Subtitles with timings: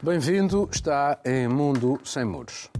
[0.00, 2.70] Bem-vindo, está em Mundo Sem Muros.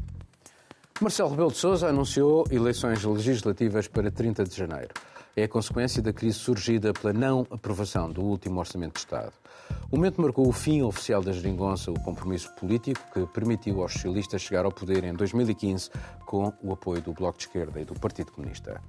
[1.00, 4.94] Marcelo Rebelo de Sousa anunciou eleições legislativas para 30 de janeiro.
[5.34, 9.32] É a consequência da crise surgida pela não aprovação do último Orçamento de Estado.
[9.90, 14.40] O momento marcou o fim oficial da geringonça, o compromisso político que permitiu aos socialistas
[14.40, 15.90] chegar ao poder em 2015
[16.24, 18.80] com o apoio do Bloco de Esquerda e do Partido Comunista.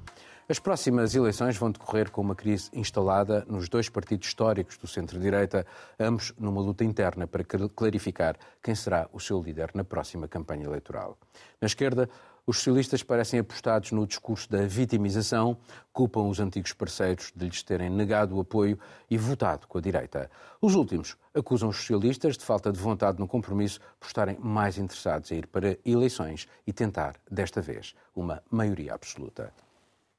[0.51, 5.63] As próximas eleições vão decorrer com uma crise instalada nos dois partidos históricos do centro-direita,
[5.99, 11.19] ambos numa luta interna para clarificar quem será o seu líder na próxima campanha eleitoral.
[11.61, 12.09] Na esquerda,
[12.47, 15.55] os socialistas parecem apostados no discurso da vitimização,
[15.93, 20.31] culpam os antigos parceiros de lhes terem negado o apoio e votado com a direita.
[20.59, 25.31] Os últimos acusam os socialistas de falta de vontade no compromisso por estarem mais interessados
[25.31, 29.53] em ir para eleições e tentar, desta vez, uma maioria absoluta.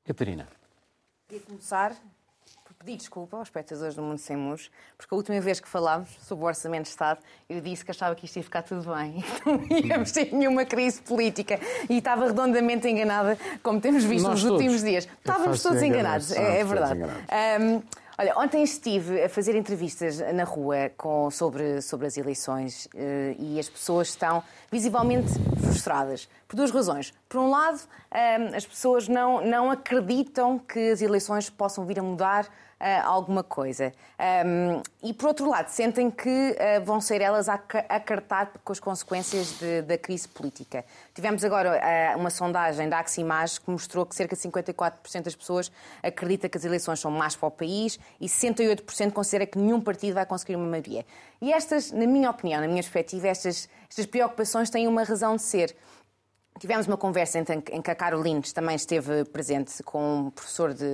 [0.05, 0.49] Catarina.
[1.29, 1.95] Queria começar
[2.65, 6.09] por pedir desculpa aos espectadores do Mundo Sem Muros, porque a última vez que falámos
[6.23, 9.23] sobre o Orçamento de Estado, eu disse que achava que isto ia ficar tudo bem,
[9.23, 14.35] que não íamos ter nenhuma crise política e estava redondamente enganada, como temos visto Nós
[14.35, 14.61] nos todos.
[14.61, 15.07] últimos dias.
[15.19, 17.01] Estávamos todos enganados, é, é verdade.
[17.03, 17.83] Um,
[18.21, 23.59] Olha, ontem estive a fazer entrevistas na rua com, sobre, sobre as eleições uh, e
[23.59, 25.31] as pessoas estão visivelmente
[25.63, 27.15] frustradas por duas razões.
[27.27, 32.03] Por um lado, eh, as pessoas não, não acreditam que as eleições possam vir a
[32.03, 32.47] mudar
[33.05, 33.93] alguma coisa.
[35.03, 37.55] E, por outro lado, sentem que uh, vão ser elas a
[37.89, 40.85] acartar com as consequências de, da crise política.
[41.15, 45.73] Tivemos agora uh, uma sondagem da Aximage que mostrou que cerca de 54% das pessoas
[46.03, 50.15] acredita que as eleições são más para o país e 68% considera que nenhum partido
[50.15, 51.05] vai conseguir uma maioria.
[51.41, 55.43] E estas, na minha opinião, na minha perspectiva, estas, estas preocupações têm uma razão de
[55.43, 55.75] ser.
[56.61, 60.85] Tivemos uma conversa em que a Carolines também esteve presente com um professor de,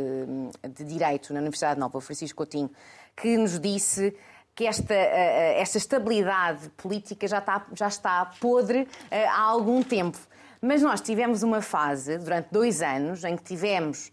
[0.63, 2.71] de Direito na Universidade Nova, Francisco Coutinho,
[3.17, 4.17] que nos disse
[4.55, 9.83] que esta, eh, eh, esta estabilidade política já está, já está podre eh, há algum
[9.83, 10.17] tempo.
[10.63, 14.13] Mas nós tivemos uma fase, durante dois anos, em que tivemos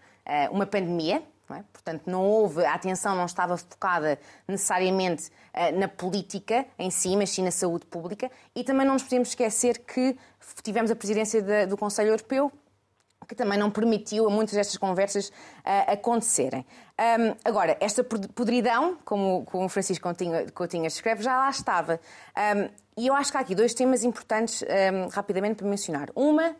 [0.51, 1.21] uma pandemia,
[1.53, 1.63] não é?
[1.71, 7.29] Portanto, não houve, a atenção não estava focada necessariamente uh, na política em si, mas
[7.29, 8.31] sim na saúde pública.
[8.55, 10.17] E também não nos podemos esquecer que
[10.63, 12.51] tivemos a presidência do Conselho Europeu,
[13.27, 16.65] que também não permitiu a muitas destas conversas uh, acontecerem.
[16.99, 21.99] Um, agora, esta podridão, como, o Francisco Coutinho, Coutinho escreve, já lá estava.
[22.35, 26.09] Um, e eu acho que há aqui dois temas importantes, um, rapidamente, para mencionar.
[26.15, 26.55] Uma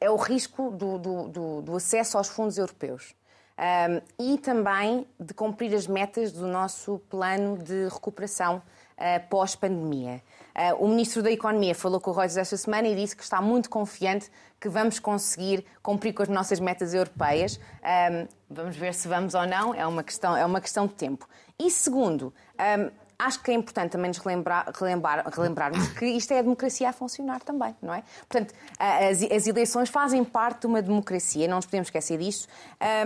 [0.00, 3.17] é o risco do, do, do, do acesso aos fundos europeus
[3.58, 4.00] um,
[4.32, 8.62] e também de cumprir as metas do nosso plano de recuperação
[8.96, 10.22] uh, pós-pandemia.
[10.54, 13.40] Uh, o Ministro da Economia falou com o Reuters esta semana e disse que está
[13.40, 14.30] muito confiante
[14.60, 17.58] que vamos conseguir cumprir com as nossas metas europeias.
[17.82, 21.28] Um, vamos ver se vamos ou não, é uma questão, é uma questão de tempo.
[21.58, 22.32] E segundo,
[22.78, 26.88] um, acho que é importante também nos relembrar, relembrar, relembrarmos que isto é a democracia
[26.88, 28.02] a funcionar também, não é?
[28.28, 32.46] Portanto, as, as eleições fazem parte de uma democracia, não nos podemos esquecer disso.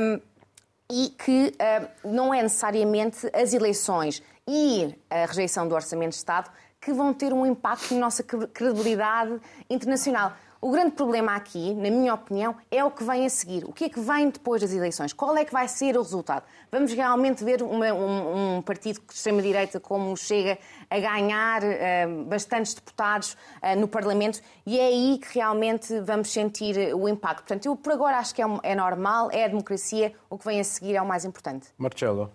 [0.00, 0.20] Um,
[0.92, 6.50] e que uh, não é necessariamente as eleições e a rejeição do Orçamento de Estado
[6.78, 10.34] que vão ter um impacto na nossa credibilidade internacional.
[10.64, 13.64] O grande problema aqui, na minha opinião, é o que vem a seguir.
[13.64, 15.12] O que é que vem depois das eleições?
[15.12, 16.44] Qual é que vai ser o resultado?
[16.70, 20.56] Vamos realmente ver uma, um, um, partido de extrema-direita como chega
[20.88, 26.94] a ganhar uh, bastantes deputados uh, no Parlamento e é aí que realmente vamos sentir
[26.94, 27.38] o impacto.
[27.38, 30.60] Portanto, eu por agora acho que é, é normal, é a democracia, o que vem
[30.60, 31.70] a seguir é o mais importante.
[31.76, 32.30] Marcelo.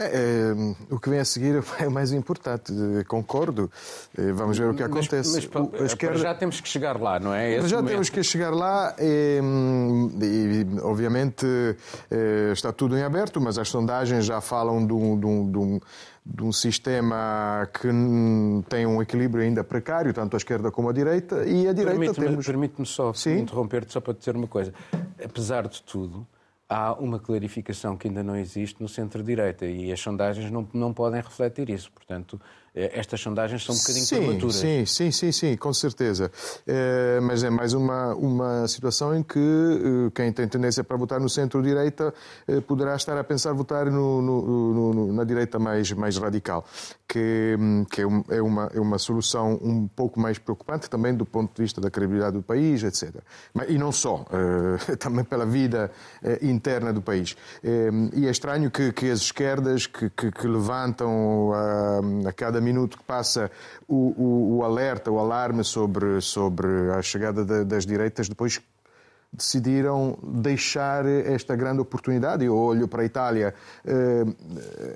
[0.00, 2.72] É, é, o que vem a seguir é o mais importante,
[3.06, 3.70] concordo.
[4.16, 5.32] É, vamos ver o que acontece.
[5.32, 6.18] Mas, mas esquerda...
[6.18, 7.56] já temos que chegar lá, não é?
[7.56, 7.92] Esse já momento...
[7.92, 9.40] temos que chegar lá e,
[10.22, 11.46] e obviamente,
[12.52, 15.80] está tudo em aberto, mas as sondagens já falam de um, de um, de um
[16.24, 17.88] de um sistema que
[18.68, 22.20] tem um equilíbrio ainda precário, tanto a esquerda como a direita, e a direita permite
[22.20, 22.46] temos...
[22.46, 24.72] Permite-me só interromper-te só para dizer uma coisa.
[25.22, 26.26] Apesar de tudo,
[26.70, 31.20] há uma clarificação que ainda não existe no centro-direita e as sondagens não, não podem
[31.20, 31.90] refletir isso.
[31.90, 32.40] Portanto,
[32.72, 34.54] eh, estas sondagens são um bocadinho sim, prematuras.
[34.54, 36.30] Sim, sim, sim, sim, com certeza.
[36.66, 41.18] É, mas é mais uma, uma situação em que eh, quem tem tendência para votar
[41.18, 42.14] no centro-direita
[42.68, 46.64] poderá estar a pensar votar no, no, no, na direita mais, mais radical,
[47.08, 47.56] que,
[47.90, 51.62] que é, é, uma, é uma solução um pouco mais preocupante também do ponto de
[51.62, 53.16] vista da credibilidade do país, etc.
[53.52, 54.24] Mas, e não só,
[55.00, 55.90] também pela vida
[56.60, 57.34] interna do país.
[58.12, 62.98] E é estranho que, que as esquerdas que, que, que levantam a, a cada minuto
[62.98, 63.50] que passa
[63.88, 68.60] o, o, o alerta, o alarme sobre, sobre a chegada de, das direitas, depois
[69.32, 72.44] decidiram deixar esta grande oportunidade.
[72.44, 73.54] Eu olho para a Itália,
[73.84, 74.24] eh,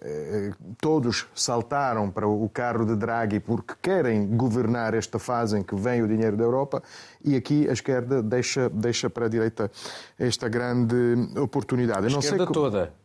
[0.03, 5.77] eh, todos saltaram para o carro de Draghi porque querem governar esta fase em que
[5.77, 6.83] vem o dinheiro da Europa
[7.25, 9.71] e aqui a esquerda deixa, deixa para a direita
[10.19, 10.97] esta grande
[11.39, 12.07] oportunidade.
[12.07, 13.04] A esquerda toda.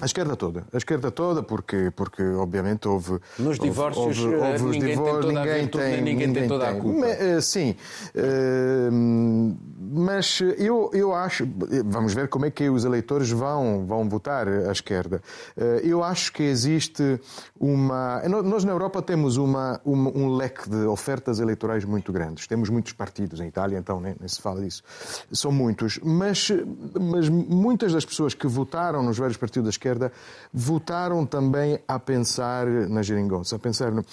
[0.00, 3.20] A esquerda toda, a esquerda toda, porque, porque obviamente houve.
[3.38, 6.74] Nos divórcios, houve, houve, houve ninguém, divórcios, tem, ninguém, tem, ninguém, ninguém tem toda a
[6.74, 7.00] culpa.
[7.00, 7.76] Mas, eh, sim,
[8.14, 8.88] eh,
[9.92, 11.46] mas eu, eu acho.
[11.84, 15.20] Vamos ver como é que os eleitores vão, vão votar à esquerda.
[15.54, 17.20] Eh, eu acho que existe
[17.58, 18.22] uma.
[18.26, 22.46] Nós na Europa temos uma, uma, um leque de ofertas eleitorais muito grandes.
[22.46, 24.82] Temos muitos partidos em Itália, então nem, nem se fala disso.
[25.30, 26.00] São muitos.
[26.02, 26.50] Mas,
[26.98, 29.89] mas muitas das pessoas que votaram nos vários partidos da esquerda
[30.52, 34.04] votaram também a pensar na geringonça, a pensar no,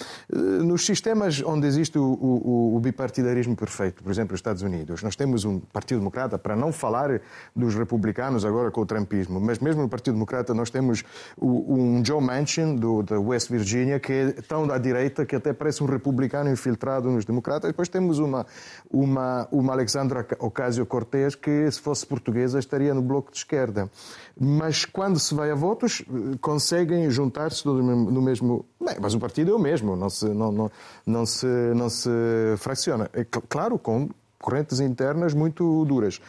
[0.64, 5.02] nos sistemas onde existe o, o, o, bipartidarismo perfeito, por exemplo, os Estados Unidos.
[5.02, 7.20] Nós temos um Partido Democrata, para não falar
[7.54, 11.04] dos republicanos agora com o trumpismo, mas mesmo no Partido Democrata nós temos
[11.40, 15.82] um Joe Manchin, do, da West Virginia, que é tão à direita que até parece
[15.82, 17.70] um republicano infiltrado nos democratas.
[17.70, 18.46] Depois temos uma,
[18.90, 23.90] uma, uma Alexandra Ocasio-Cortez que, se fosse portuguesa, estaria no bloco de esquerda.
[24.38, 26.02] Mas quando se vai a votos,
[26.40, 28.64] conseguem juntar-se no mesmo.
[28.80, 30.70] Bem, mas o partido é o mesmo, não se, não, não,
[31.06, 32.10] não se, não se
[32.56, 33.10] fracciona.
[33.12, 34.08] É, claro, com
[34.40, 36.20] correntes internas muito duras.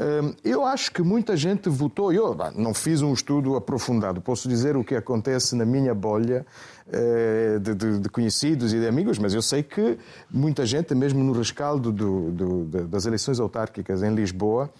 [0.00, 2.12] Hum, eu acho que muita gente votou.
[2.12, 6.46] Eu não fiz um estudo aprofundado, posso dizer o que acontece na minha bolha
[6.90, 9.98] eh, de, de, de conhecidos e de amigos, mas eu sei que
[10.30, 14.70] muita gente, mesmo no rescaldo do, do, das eleições autárquicas em Lisboa,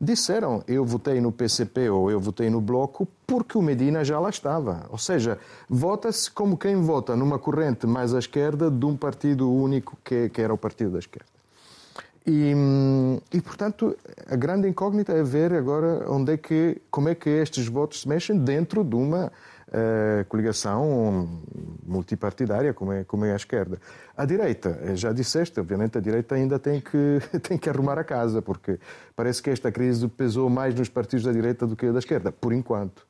[0.00, 4.30] disseram eu votei no PCP ou eu votei no Bloco porque o Medina já lá
[4.30, 4.86] estava.
[4.90, 9.96] Ou seja, vota-se como quem vota numa corrente mais à esquerda de um partido único
[10.04, 11.38] que, que era o partido da esquerda.
[12.26, 12.52] E,
[13.32, 13.96] e, portanto,
[14.28, 18.08] a grande incógnita é ver agora onde é que, como é que estes votos se
[18.08, 19.32] mexem dentro de uma
[19.68, 21.42] uh, coligação
[21.86, 23.78] multipartidária, como é, como é a esquerda.
[24.16, 28.04] A direita, eh, já disseste, obviamente a direita ainda tem que, tem que arrumar a
[28.04, 28.78] casa, porque
[29.14, 32.52] parece que esta crise pesou mais nos partidos da direita do que da esquerda, por
[32.52, 33.06] enquanto.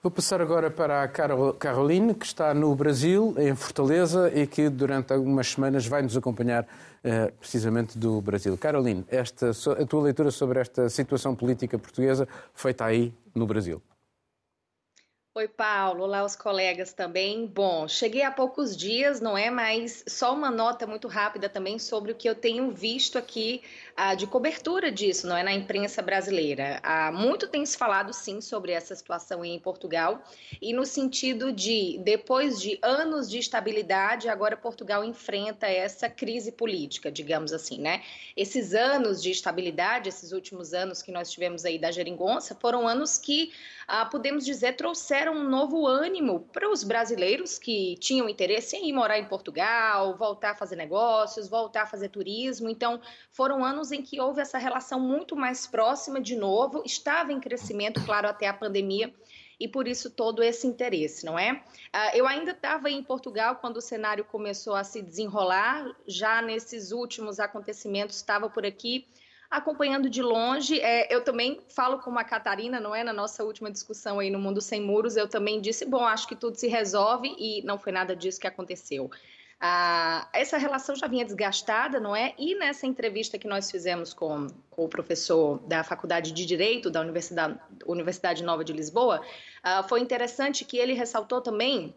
[0.00, 5.12] Vou passar agora para a Caroline, que está no Brasil, em Fortaleza, e que durante
[5.12, 8.56] algumas semanas vai nos acompanhar uh, precisamente do Brasil.
[8.56, 13.82] Caroline, esta, a tua leitura sobre esta situação política portuguesa feita aí no Brasil.
[15.38, 16.02] Oi, Paulo.
[16.02, 17.46] Olá, os colegas também.
[17.46, 19.48] Bom, cheguei há poucos dias, não é?
[19.50, 23.62] Mas só uma nota muito rápida também sobre o que eu tenho visto aqui
[23.96, 25.44] ah, de cobertura disso, não é?
[25.44, 26.80] Na imprensa brasileira.
[26.82, 30.20] Ah, muito tem se falado, sim, sobre essa situação em Portugal
[30.60, 37.12] e no sentido de, depois de anos de estabilidade, agora Portugal enfrenta essa crise política,
[37.12, 38.02] digamos assim, né?
[38.36, 43.18] Esses anos de estabilidade, esses últimos anos que nós tivemos aí da geringonça, foram anos
[43.18, 43.52] que,
[43.90, 48.92] ah, podemos dizer, trouxeram um novo ânimo para os brasileiros que tinham interesse em ir
[48.92, 52.68] morar em Portugal, voltar a fazer negócios, voltar a fazer turismo.
[52.68, 53.00] Então,
[53.30, 58.04] foram anos em que houve essa relação muito mais próxima de novo, estava em crescimento,
[58.04, 59.10] claro, até a pandemia
[59.58, 61.62] e por isso todo esse interesse, não é?
[61.90, 66.92] Ah, eu ainda estava em Portugal quando o cenário começou a se desenrolar, já nesses
[66.92, 69.06] últimos acontecimentos estava por aqui
[69.50, 70.80] acompanhando de longe.
[70.80, 73.02] É, eu também falo com a Catarina, não é?
[73.02, 76.36] Na nossa última discussão aí no Mundo Sem Muros, eu também disse: bom, acho que
[76.36, 79.10] tudo se resolve e não foi nada disso que aconteceu.
[79.60, 82.32] Ah, essa relação já vinha desgastada, não é?
[82.38, 87.00] E nessa entrevista que nós fizemos com, com o professor da Faculdade de Direito da
[87.00, 89.20] Universidade, Universidade Nova de Lisboa,
[89.62, 91.92] ah, foi interessante que ele ressaltou também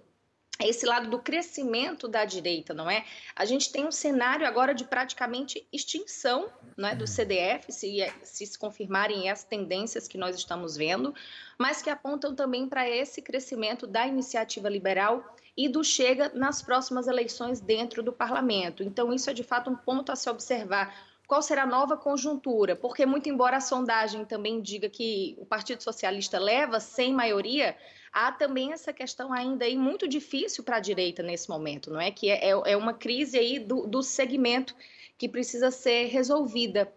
[0.60, 3.06] esse lado do crescimento da direita, não é?
[3.36, 8.46] A gente tem um cenário agora de praticamente extinção não é, do CDF, se, se
[8.46, 11.14] se confirmarem as tendências que nós estamos vendo,
[11.58, 17.08] mas que apontam também para esse crescimento da iniciativa liberal e do Chega nas próximas
[17.08, 18.84] eleições dentro do parlamento.
[18.84, 20.96] Então, isso é de fato um ponto a se observar
[21.28, 25.82] qual será a nova conjuntura, porque muito embora a sondagem também diga que o Partido
[25.82, 27.78] Socialista leva sem maioria,
[28.12, 32.12] há também essa questão ainda aí muito difícil para a direita nesse momento, não é?
[32.12, 34.76] Que é, é, é uma crise aí do, do segmento
[35.18, 36.92] que precisa ser resolvida.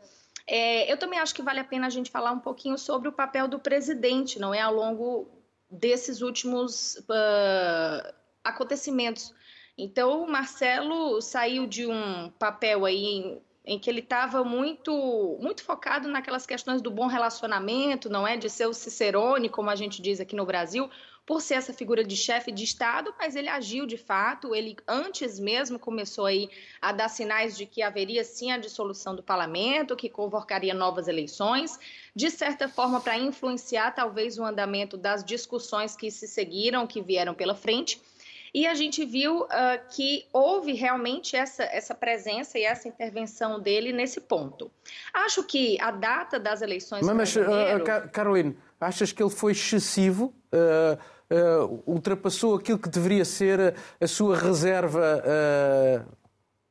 [0.47, 3.13] É, eu também acho que vale a pena a gente falar um pouquinho sobre o
[3.13, 4.61] papel do presidente, não é?
[4.61, 5.29] Ao longo
[5.71, 9.35] desses últimos uh, acontecimentos.
[9.77, 16.07] Então, o Marcelo saiu de um papel aí em que ele estava muito, muito focado
[16.09, 18.37] naquelas questões do bom relacionamento, não é?
[18.37, 20.91] De ser o Cicerone, como a gente diz aqui no Brasil,
[21.27, 25.41] por ser essa figura de chefe de Estado, mas ele agiu de fato, ele antes
[25.41, 30.11] mesmo começou aí a dar sinais de que haveria sim a dissolução do parlamento, que
[30.11, 31.79] convocaria novas eleições,
[32.15, 37.33] de certa forma para influenciar talvez o andamento das discussões que se seguiram, que vieram
[37.33, 37.99] pela frente.
[38.55, 39.49] E a gente viu uh,
[39.91, 44.71] que houve realmente essa, essa presença e essa intervenção dele nesse ponto.
[45.13, 47.05] Acho que a data das eleições.
[47.05, 47.83] Mas, mas janeiro...
[47.83, 50.33] uh, Caroline, achas que ele foi excessivo?
[50.53, 50.97] Uh,
[51.35, 55.21] uh, ultrapassou aquilo que deveria ser a sua reserva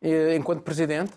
[0.02, 1.12] uh, enquanto presidente?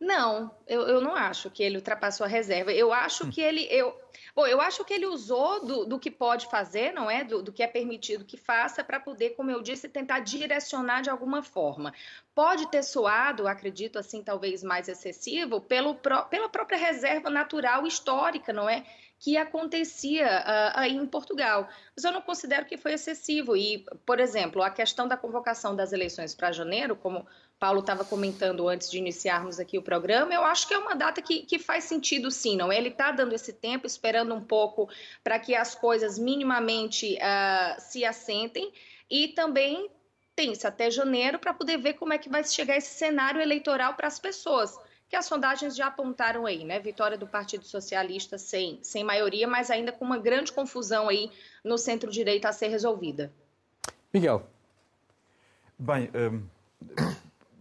[0.00, 2.72] Não, eu, eu não acho que ele ultrapassou a reserva.
[2.72, 3.66] Eu acho que ele.
[3.68, 3.92] Eu,
[4.34, 7.24] bom, eu acho que ele usou do, do que pode fazer, não é?
[7.24, 11.10] Do, do que é permitido que faça, para poder, como eu disse, tentar direcionar de
[11.10, 11.92] alguma forma.
[12.32, 18.68] Pode ter soado, acredito assim, talvez mais excessivo, pelo, pela própria reserva natural histórica, não
[18.68, 18.84] é?
[19.18, 21.68] Que acontecia uh, aí em Portugal.
[21.94, 23.56] Mas eu não considero que foi excessivo.
[23.56, 27.26] E, por exemplo, a questão da convocação das eleições para janeiro, como
[27.58, 31.20] Paulo estava comentando antes de iniciarmos aqui o programa, eu acho que é uma data
[31.20, 32.76] que, que faz sentido sim, não é?
[32.76, 34.88] Ele está dando esse tempo, esperando um pouco
[35.24, 38.72] para que as coisas minimamente uh, se assentem
[39.10, 39.90] e também
[40.36, 44.06] tem-se até janeiro para poder ver como é que vai chegar esse cenário eleitoral para
[44.06, 46.78] as pessoas que as sondagens já apontaram aí, né?
[46.78, 51.30] Vitória do Partido Socialista sem, sem maioria, mas ainda com uma grande confusão aí
[51.64, 53.32] no centro-direita a ser resolvida.
[54.12, 54.46] Miguel.
[55.78, 56.42] Bem, hum,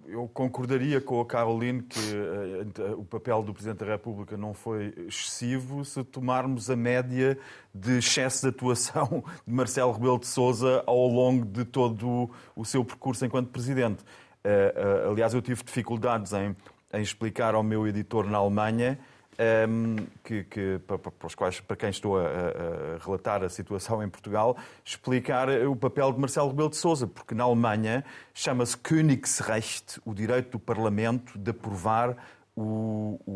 [0.08, 4.94] eu concordaria com a Caroline que eh, o papel do Presidente da República não foi
[5.08, 7.38] excessivo se tomarmos a média
[7.74, 12.84] de excesso de atuação de Marcelo Rebelo de Sousa ao longo de todo o seu
[12.84, 14.04] percurso enquanto Presidente.
[14.44, 16.56] Eh, eh, aliás, eu tive dificuldades em
[16.94, 19.00] em explicar ao meu editor na Alemanha
[19.40, 24.02] um, ehm, que, que, para, para, quais, para quem estou a, a, relatar a situação
[24.04, 28.04] em Portugal, explicar o papel de Marcelo Rebelo de Sousa, porque na Alemanha
[28.34, 32.18] chama-se Königsrecht, o direito do Parlamento de aprovar
[32.56, 33.32] o, o,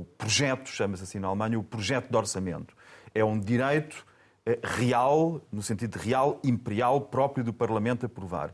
[0.00, 2.74] o projeto, chama-se assim na Alemanha, o projeto de orçamento.
[3.14, 4.04] É um direito
[4.44, 8.52] eh, real, no sentido real, imperial, próprio do Parlamento aprovar.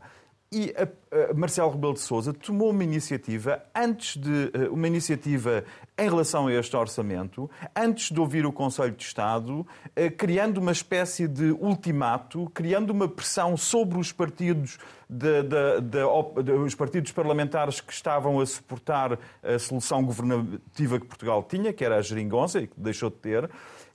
[0.53, 5.63] E a, a Marcelo Rebelo de Sousa tomou uma iniciativa antes de eh, uma iniciativa
[5.97, 9.65] em relação a este orçamento, antes de ouvir o Conselho de Estado,
[9.95, 14.77] eh, criando uma espécie de ultimato, criando uma pressão sobre os partidos
[15.09, 21.05] de, de, de, de, os partidos parlamentares que estavam a suportar a solução governativa que
[21.05, 23.49] Portugal tinha, que era a geringonça e que deixou de ter.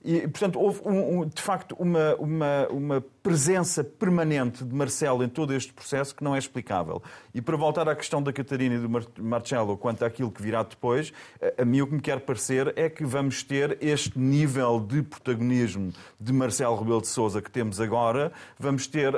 [0.07, 5.27] E, portanto, houve, um, um, de facto, uma, uma, uma presença permanente de Marcelo em
[5.27, 7.03] todo este processo que não é explicável.
[7.33, 8.89] E para voltar à questão da Catarina e do
[9.21, 11.11] Marcelo quanto àquilo que virá depois,
[11.41, 15.03] a, a mim o que me quer parecer é que vamos ter este nível de
[15.03, 19.11] protagonismo de Marcelo Rebelo de Sousa que temos agora, vamos ter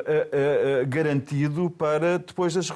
[0.88, 2.68] garantido para depois das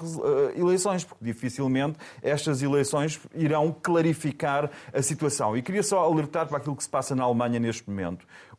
[0.55, 5.58] eleições, porque dificilmente estas eleições irão clarificar a situação.
[5.58, 8.03] E queria só alertar para aquilo que se passa na Alemanha neste momento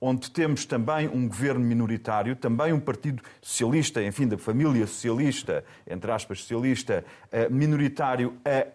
[0.00, 6.10] onde temos também um governo minoritário, também um partido socialista, enfim, da família socialista, entre
[6.10, 8.66] aspas, socialista, eh, minoritário a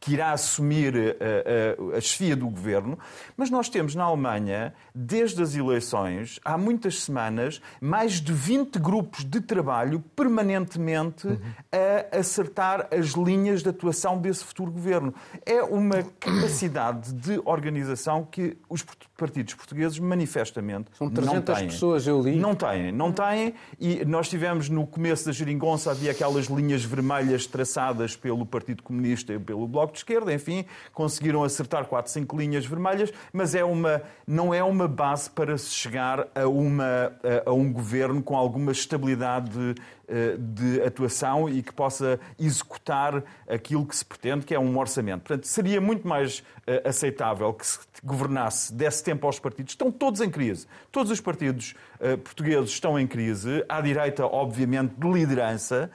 [0.00, 2.98] que irá assumir a, eh, a, eh, a chefia do governo,
[3.36, 9.24] mas nós temos na Alemanha, desde as eleições, há muitas semanas, mais de 20 grupos
[9.24, 11.38] de trabalho permanentemente uhum.
[11.72, 15.14] a acertar as linhas de atuação desse futuro governo.
[15.44, 18.84] É uma capacidade de organização que os
[19.16, 21.68] partidos portugueses manifestamente São 300 não têm.
[21.68, 22.36] pessoas, eu li.
[22.36, 23.54] Não têm, não têm.
[23.80, 29.32] E nós tivemos no começo da geringonça, havia aquelas linhas vermelhas traçadas pelo Partido Comunista
[29.32, 34.02] e pelo Bloco de Esquerda, enfim, conseguiram acertar 4, 5 linhas vermelhas, mas é uma,
[34.26, 37.12] não é uma base para se chegar a, uma,
[37.44, 39.74] a, a um governo com alguma estabilidade de,
[40.06, 45.22] eh, de atuação e que possa executar aquilo que se pretende, que é um orçamento.
[45.22, 49.72] Portanto, seria muito mais uh, aceitável que se governasse, desse tempo aos partidos.
[49.72, 50.66] Estão todos em crise.
[50.92, 53.64] Todos os partidos uh, portugueses estão em crise.
[53.66, 55.90] À direita, obviamente, de liderança.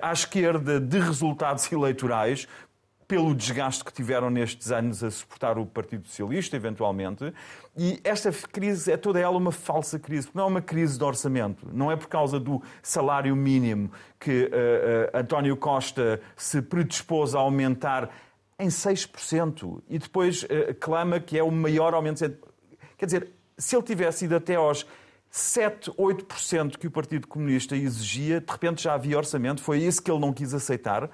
[0.00, 2.48] À esquerda, de resultados eleitorais
[3.08, 7.32] pelo desgaste que tiveram nestes anos a suportar o Partido Socialista, eventualmente.
[7.74, 11.66] E esta crise é toda ela uma falsa crise, não é uma crise de orçamento.
[11.72, 17.38] Não é por causa do salário mínimo que uh, uh, António Costa se predispôs a
[17.38, 18.10] aumentar
[18.58, 22.30] em 6% e depois uh, clama que é o maior aumento.
[22.98, 24.86] Quer dizer, se ele tivesse ido até aos
[25.30, 30.10] 7, 8% que o Partido Comunista exigia, de repente já havia orçamento, foi isso que
[30.10, 31.08] ele não quis aceitar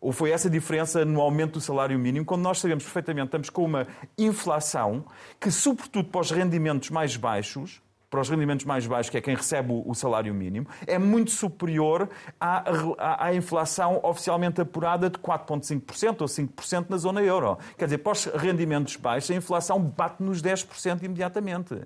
[0.00, 3.64] ou foi essa diferença no aumento do salário mínimo, quando nós sabemos perfeitamente estamos com
[3.64, 3.86] uma
[4.16, 5.04] inflação
[5.40, 9.34] que, sobretudo para os rendimentos mais baixos, para os rendimentos mais baixos, que é quem
[9.34, 12.08] recebe o salário mínimo, é muito superior
[12.40, 12.64] à,
[12.98, 17.58] à, à inflação oficialmente apurada de 4,5% ou 5% na zona euro.
[17.76, 21.82] Quer dizer, para os rendimentos baixos, a inflação bate nos 10% imediatamente.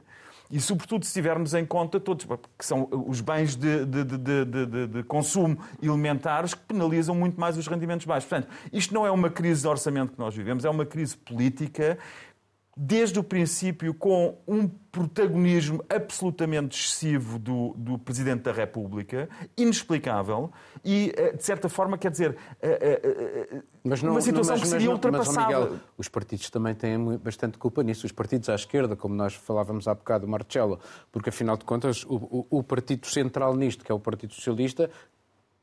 [0.51, 2.27] E, sobretudo, se tivermos em conta todos,
[2.59, 7.69] que são os bens de, de, de, de, consumo elementares que penalizam muito mais os
[7.69, 8.29] rendimentos baixos.
[8.29, 11.97] Portanto, isto não é uma crise de orçamento que nós vivemos, é uma crise política
[12.77, 20.51] desde o princípio com um protagonismo absolutamente excessivo do, do Presidente da República, inexplicável,
[20.85, 24.69] e, eh, de certa forma, quer dizer, eh, eh, mas não, uma situação mas, que
[24.69, 25.47] seria ultrapassada.
[25.47, 28.07] Mas, Miguel, os partidos também têm bastante culpa nisso.
[28.07, 30.79] Os partidos à esquerda, como nós falávamos há bocado, Marcelo,
[31.13, 32.15] porque, afinal de contas, o,
[32.51, 34.91] o, o partido central nisto, que é o Partido Socialista,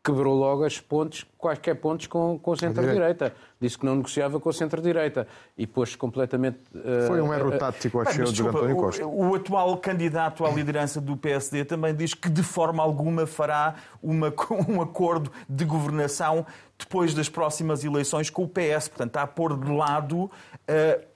[0.08, 3.34] quebrou logo as pontes, quaisquer pontes com, com o centro-direita.
[3.60, 6.60] Disse que não negociava com o centro-direita e pôs completamente.
[6.74, 9.06] Uh, Foi um erro uh, tático, acho eu, de António Costa.
[9.06, 13.76] O, o, atual candidato à liderança do PSD também diz que de forma alguma fará
[14.02, 14.34] uma,
[14.68, 16.46] um acordo de governação
[16.78, 18.88] depois das próximas eleições com o PS.
[18.88, 20.30] Portanto, está a pôr de lado uh,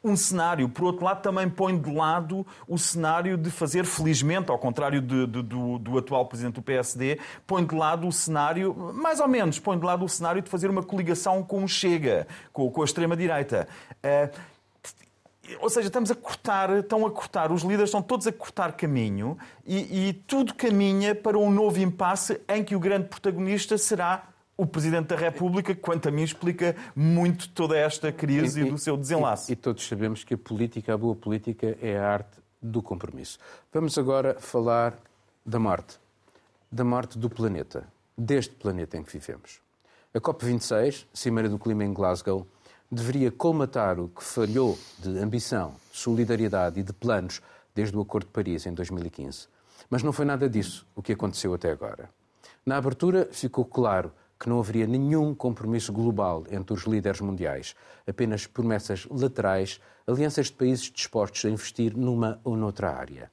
[0.03, 0.67] um cenário.
[0.67, 5.27] Por outro lado, também põe de lado o cenário de fazer, felizmente, ao contrário de,
[5.27, 9.59] de, do, do, atual presidente do PSD, põe de lado o cenário, mais ou menos,
[9.59, 12.85] põe de lado o cenário de fazer uma coligação com o Chega, com, com a
[12.85, 13.67] extrema-direita.
[14.03, 14.61] Uh,
[15.59, 19.37] ou seja, estamos a cortar, estão a cortar, os líderes estão todos a cortar caminho
[19.65, 24.65] e, e tudo caminha para um novo impasse em que o grande protagonista será o
[24.65, 28.95] Presidente da República, quanto a mim, explica muito toda esta crise e, e do seu
[28.95, 29.51] desenlace.
[29.51, 33.39] E, e, todos sabemos que a política, a boa política, é a arte do compromisso.
[33.73, 34.95] Vamos agora falar
[35.43, 35.97] da morte.
[36.71, 37.87] Da morte do planeta.
[38.15, 39.60] Deste planeta em que vivemos.
[40.13, 42.45] A COP26, Cimeira do Clima em Glasgow,
[42.91, 47.41] deveria colmatar o que falhou de ambição, de solidariedade e de planos
[47.73, 49.47] desde o Acordo de Paris em 2015.
[49.89, 52.09] Mas não foi nada disso o que aconteceu até agora.
[52.65, 57.73] Na abertura ficou claro que não haveria nenhum compromisso global entre os líderes mundiais,
[58.05, 63.31] apenas promessas laterais, alianças de países dispostos a investir numa ou noutra área.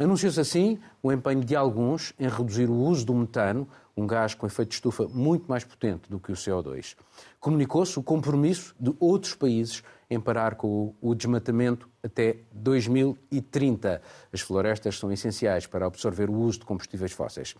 [0.00, 4.46] Anunciou-se assim o empenho de alguns em reduzir o uso do metano, um gás com
[4.46, 6.94] efeito de estufa muito mais potente do que o CO2.
[7.40, 14.00] Comunicou-se o compromisso de outros países em parar com o desmatamento até 2030.
[14.32, 17.56] As florestas são essenciais para absorver o uso de combustíveis fósseis.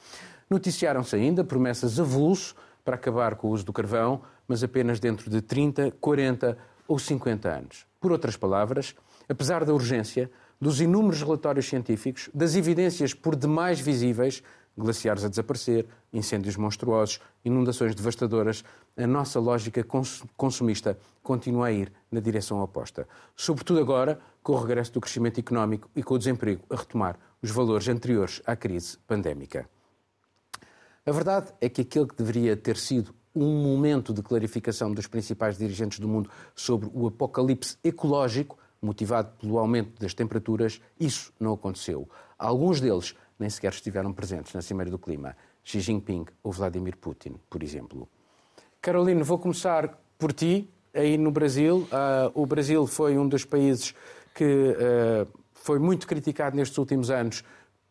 [0.49, 5.43] Noticiaram-se ainda promessas avulso para acabar com o uso do carvão, mas apenas dentro de
[5.43, 7.85] 30, 40 ou 50 anos.
[8.01, 8.95] Por outras palavras,
[9.29, 14.43] apesar da urgência, dos inúmeros relatórios científicos, das evidências por demais visíveis,
[14.79, 18.65] glaciares a desaparecer, incêndios monstruosos, inundações devastadoras,
[18.97, 19.85] a nossa lógica
[20.37, 23.07] consumista continua a ir na direção oposta.
[23.37, 27.51] Sobretudo agora, com o regresso do crescimento económico e com o desemprego a retomar os
[27.51, 29.69] valores anteriores à crise pandémica.
[31.05, 35.57] A verdade é que aquele que deveria ter sido um momento de clarificação dos principais
[35.57, 42.09] dirigentes do mundo sobre o apocalipse ecológico, motivado pelo aumento das temperaturas, isso não aconteceu.
[42.39, 45.37] Alguns deles nem sequer estiveram presentes na Cimeira do Clima.
[45.63, 48.09] Xi Jinping ou Vladimir Putin, por exemplo.
[48.81, 51.87] Carolina, vou começar por ti, aí no Brasil.
[51.93, 53.95] Uh, o Brasil foi um dos países
[54.35, 57.45] que uh, foi muito criticado nestes últimos anos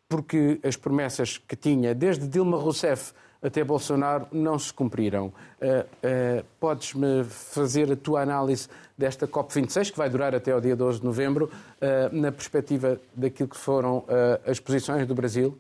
[0.10, 3.14] porque as promessas que tinha, desde Dilma Rousseff
[3.48, 5.28] até Bolsonaro, não se cumpriram.
[5.28, 10.76] Uh, uh, Podes-me fazer a tua análise desta COP26, que vai durar até o dia
[10.76, 14.04] 12 de novembro, uh, na perspectiva daquilo que foram
[14.46, 15.58] as posições do Brasil?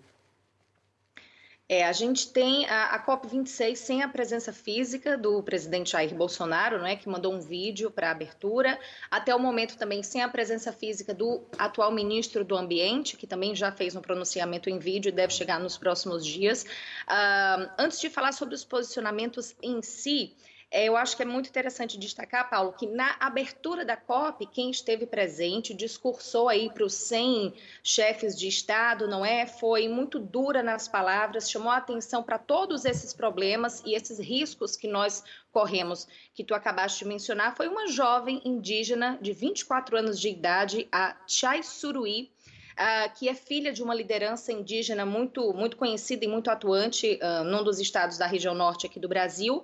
[1.70, 6.78] É, a gente tem a, a, COP26 sem a presença física do presidente Jair Bolsonaro,
[6.78, 8.80] não é, que mandou um vídeo para a abertura.
[9.12, 13.54] Até o momento também sem a presença física do atual ministro do Ambiente, que também
[13.54, 16.64] já fez um pronunciamento em vídeo e deve chegar nos próximos dias.
[16.64, 20.34] Uh, antes de falar sobre os posicionamentos em si,
[20.70, 25.06] eu acho que é muito interessante destacar, Paulo, que na abertura da COP, quem esteve
[25.06, 29.46] presente discursou aí para os 100 chefes de Estado, não é?
[29.46, 34.76] Foi muito dura nas palavras, chamou a atenção para todos esses problemas e esses riscos
[34.76, 37.56] que nós corremos, que tu acabaste de mencionar.
[37.56, 42.30] Foi uma jovem indígena de 24 anos de idade, a Chai Surui,
[42.78, 47.44] Uh, que é filha de uma liderança indígena muito, muito conhecida e muito atuante uh,
[47.44, 49.64] num dos estados da região norte aqui do Brasil.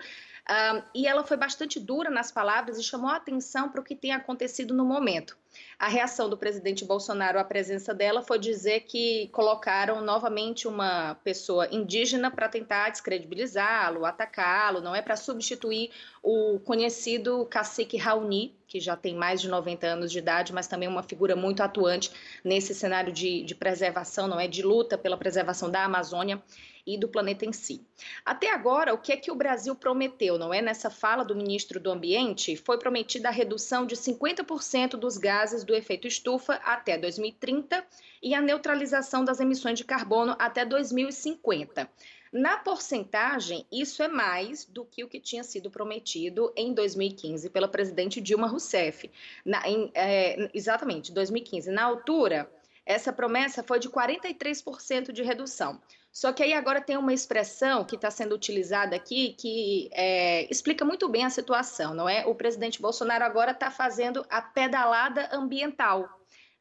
[0.49, 3.95] Um, e ela foi bastante dura nas palavras e chamou a atenção para o que
[3.95, 5.38] tem acontecido no momento.
[5.79, 11.67] A reação do presidente Bolsonaro à presença dela foi dizer que colocaram novamente uma pessoa
[11.71, 18.97] indígena para tentar descredibilizá-lo, atacá-lo, não é para substituir o conhecido cacique Raoni, que já
[18.97, 22.12] tem mais de 90 anos de idade, mas também uma figura muito atuante
[22.43, 26.41] nesse cenário de, de preservação, não é, de luta pela preservação da Amazônia
[26.85, 27.85] e do planeta em si.
[28.25, 30.61] Até agora, o que é que o Brasil prometeu, não é?
[30.61, 35.75] Nessa fala do ministro do Ambiente, foi prometida a redução de 50% dos gases do
[35.75, 37.85] efeito estufa até 2030
[38.21, 41.89] e a neutralização das emissões de carbono até 2050.
[42.33, 47.67] Na porcentagem, isso é mais do que o que tinha sido prometido em 2015 pela
[47.67, 49.11] presidente Dilma Rousseff.
[49.45, 51.69] Na, em, é, exatamente, 2015.
[51.69, 52.49] Na altura,
[52.85, 55.79] essa promessa foi de 43% de redução.
[56.11, 60.85] Só que aí agora tem uma expressão que está sendo utilizada aqui que é, explica
[60.85, 62.25] muito bem a situação, não é?
[62.25, 66.07] O presidente Bolsonaro agora está fazendo a pedalada ambiental.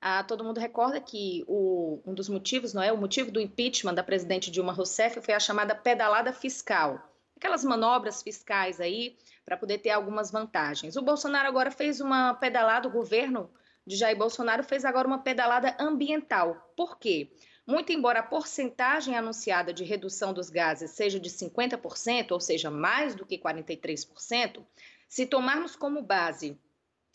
[0.00, 2.90] Ah, todo mundo recorda que o, um dos motivos, não é?
[2.92, 7.00] O motivo do impeachment da presidente Dilma Rousseff foi a chamada pedalada fiscal.
[7.36, 10.96] Aquelas manobras fiscais aí para poder ter algumas vantagens.
[10.96, 13.50] O Bolsonaro agora fez uma pedalada, o governo
[13.86, 16.72] de Jair Bolsonaro fez agora uma pedalada ambiental.
[16.76, 17.30] Por quê?
[17.66, 23.14] Muito embora a porcentagem anunciada de redução dos gases seja de 50%, ou seja, mais
[23.14, 24.64] do que 43%,
[25.08, 26.58] se tomarmos como base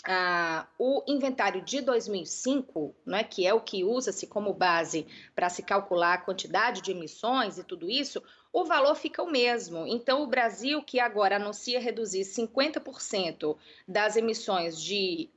[0.06, 5.62] ah, o inventário de 2005, né, que é o que usa-se como base para se
[5.62, 9.86] calcular a quantidade de emissões e tudo isso, o valor fica o mesmo.
[9.86, 15.30] Então, o Brasil, que agora anuncia reduzir 50% das emissões de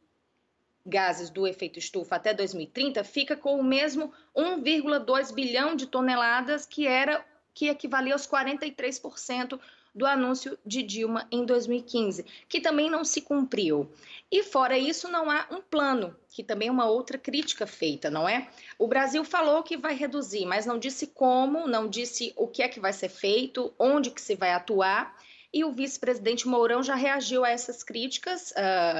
[0.84, 6.86] gases do efeito estufa até 2030, fica com o mesmo 1,2 bilhão de toneladas que
[6.86, 9.58] era que equivalia aos 43%
[9.94, 13.90] do anúncio de Dilma em 2015, que também não se cumpriu.
[14.30, 18.28] E fora isso, não há um plano, que também é uma outra crítica feita, não
[18.28, 18.48] é?
[18.78, 22.68] O Brasil falou que vai reduzir, mas não disse como, não disse o que é
[22.68, 25.16] que vai ser feito, onde que se vai atuar.
[25.52, 28.54] E o vice-presidente Mourão já reagiu a essas críticas uh,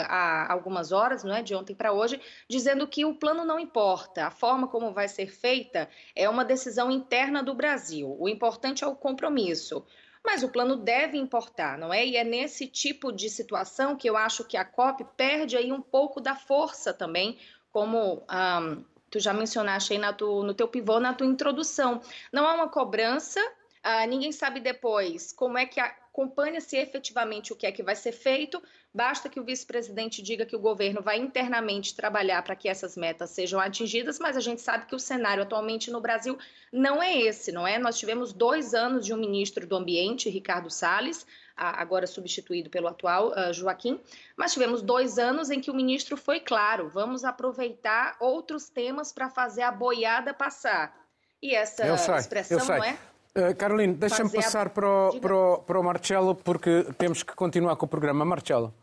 [0.08, 4.26] há algumas horas, não é, de ontem para hoje, dizendo que o plano não importa,
[4.26, 8.16] a forma como vai ser feita é uma decisão interna do Brasil.
[8.18, 9.84] O importante é o compromisso.
[10.24, 12.04] Mas o plano deve importar, não é?
[12.04, 15.80] E é nesse tipo de situação que eu acho que a COP perde aí um
[15.80, 17.38] pouco da força também,
[17.72, 22.02] como um, tu já mencionaste aí na tu, no teu pivô, na tua introdução.
[22.32, 23.40] Não há uma cobrança,
[23.84, 28.12] uh, ninguém sabe depois como é que acompanha-se efetivamente o que é que vai ser
[28.12, 28.62] feito,
[28.92, 33.30] Basta que o vice-presidente diga que o governo vai internamente trabalhar para que essas metas
[33.30, 36.36] sejam atingidas, mas a gente sabe que o cenário atualmente no Brasil
[36.72, 37.78] não é esse, não é?
[37.78, 43.28] Nós tivemos dois anos de um ministro do Ambiente, Ricardo Salles, agora substituído pelo atual
[43.28, 44.00] uh, Joaquim,
[44.36, 49.30] mas tivemos dois anos em que o ministro foi claro: vamos aproveitar outros temas para
[49.30, 50.98] fazer a boiada passar.
[51.40, 51.84] E essa
[52.18, 52.98] expressão, não é?
[53.36, 57.76] Uh, Carolina, deixa-me passar para, o, para, o, para o Marcelo, porque temos que continuar
[57.76, 58.24] com o programa.
[58.24, 58.74] Marcelo.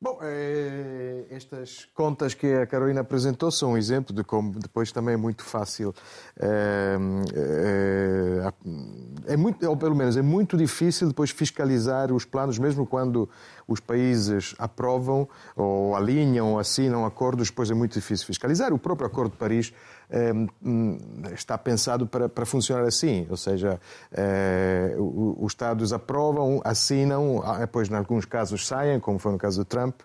[0.00, 5.14] Bom, é, estas contas que a Carolina apresentou são um exemplo de como depois também
[5.14, 5.92] é muito fácil,
[6.38, 6.96] é,
[7.34, 13.28] é, é, muito, ou pelo menos é muito difícil depois fiscalizar os planos, mesmo quando
[13.68, 18.72] os países aprovam ou alinham assinam acordos, depois é muito difícil fiscalizar.
[18.72, 19.72] O próprio Acordo de Paris
[20.10, 20.98] Hum,
[21.34, 23.78] está pensado para, para funcionar assim, ou seja,
[24.10, 29.58] eh, os Estados aprovam, assinam, ah, depois, em alguns casos, saem, como foi no caso
[29.58, 30.00] do Trump,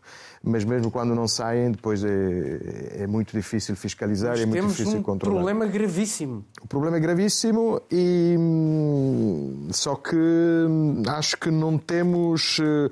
[0.45, 4.99] mas mesmo quando não saem, depois é, é muito difícil fiscalizar, mas é muito difícil
[4.99, 5.35] um controlar.
[5.35, 6.45] O problema é gravíssimo.
[6.61, 12.91] O problema é gravíssimo e hum, só que hum, acho que não temos uh,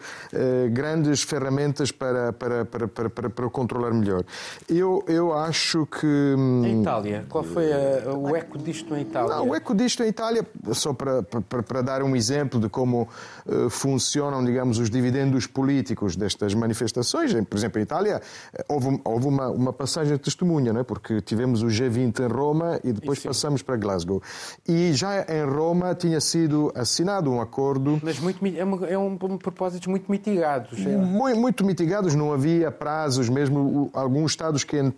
[0.71, 4.23] grandes ferramentas para, para, para, para, para, para controlar melhor.
[4.69, 6.07] Eu, eu acho que.
[6.07, 9.35] Em Itália, qual foi a, o eco disto em Itália?
[9.35, 13.09] Não, o eco disto em Itália, só para, para, para dar um exemplo de como
[13.45, 18.21] uh, funcionam, digamos, os dividendos políticos destas manifestações por exemplo, em Itália,
[18.53, 20.83] eh, houve, houve uma, uma, passagem de testemunha, não é?
[20.83, 24.21] porque tivemos o G20 em Roma e depois passamos para Glasgow.
[24.67, 27.99] E já em Roma tinha sido assinado um acordo.
[28.03, 30.79] Mas muito, é, é um, um propósitos muito mitigados.
[30.79, 30.97] É?
[30.97, 34.93] Muito, muito, mitigados, não havia prazos, mesmo alguns Estados que uh,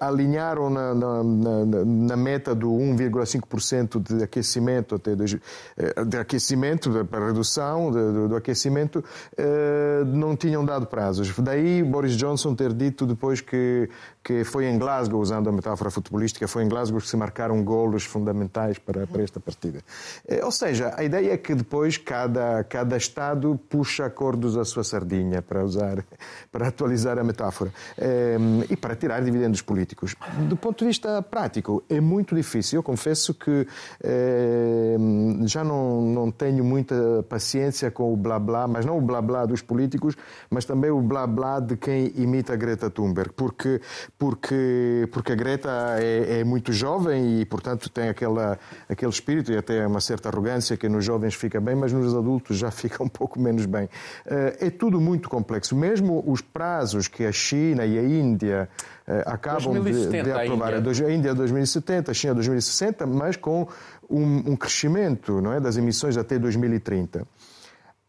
[0.00, 5.40] alinharam na, na, na, na meta do 1,5% de aquecimento, até de,
[5.76, 9.04] eh, de aquecimento, para redução do, do aquecimento,
[9.38, 13.88] uh, não tinham dado prazos daí Boris Johnson ter dito depois que,
[14.22, 18.04] que foi em Glasgow, usando a metáfora futebolística, foi em Glasgow que se marcaram golos
[18.04, 19.80] fundamentais para, para esta partida.
[20.28, 24.84] Eh, ou seja, a ideia é que depois cada, cada Estado puxa acordos a sua
[24.84, 26.04] sardinha, para usar,
[26.52, 30.14] para atualizar a metáfora, ehm, e para tirar dividendos políticos.
[30.48, 32.78] Do ponto de vista prático, é muito difícil.
[32.78, 33.66] Eu confesso que
[34.04, 39.20] ehm, já não, não tenho muita paciência com o blá blá, mas não o blá
[39.20, 40.16] blá dos políticos,
[40.48, 43.80] mas também o blá blá de quem imita Greta Thunberg, porque,
[44.18, 49.56] porque, porque a Greta é, é muito jovem e, portanto, tem aquela, aquele espírito e
[49.56, 53.08] até uma certa arrogância que nos jovens fica bem, mas nos adultos já fica um
[53.08, 53.88] pouco menos bem.
[54.26, 55.74] Eh, é tudo muito complexo.
[55.74, 58.68] Mesmo os prazos que a China e a Índia
[59.06, 61.06] eh, acabam 2070, de, de aprovar, a Índia.
[61.06, 63.66] a Índia 2070, a China 2060, mas com
[64.08, 67.26] um, um crescimento não é, das emissões até 2030.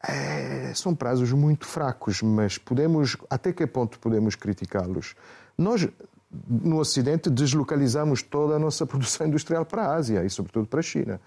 [0.07, 5.15] É, são prazos muito fracos, mas podemos, até que ponto podemos criticá-los?
[5.57, 5.87] Nós,
[6.49, 10.83] no Ocidente, deslocalizamos toda a nossa produção industrial para a Ásia e, sobretudo, para a
[10.83, 11.21] China.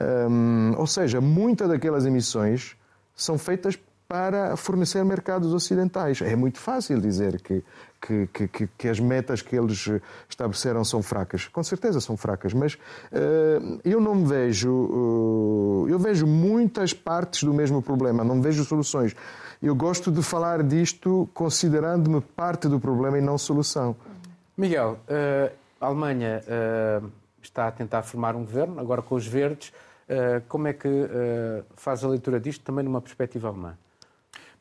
[0.00, 2.76] Um, ou seja, muitas daquelas emissões
[3.14, 3.78] são feitas
[4.10, 6.20] para fornecer mercados ocidentais.
[6.20, 7.62] É muito fácil dizer que,
[8.00, 9.88] que, que, que, as metas que eles
[10.28, 11.46] estabeleceram são fracas.
[11.46, 14.68] Com certeza são fracas, mas uh, eu não vejo.
[14.68, 19.14] Uh, eu vejo muitas partes do mesmo problema, não vejo soluções.
[19.62, 23.94] Eu gosto de falar disto considerando-me parte do problema e não solução.
[24.56, 26.42] Miguel, uh, a Alemanha
[27.40, 29.72] está a tentar formar um governo, agora com os verdes.
[30.48, 30.88] como é que
[31.76, 33.76] faz a leitura disto também numa perspectiva alemã?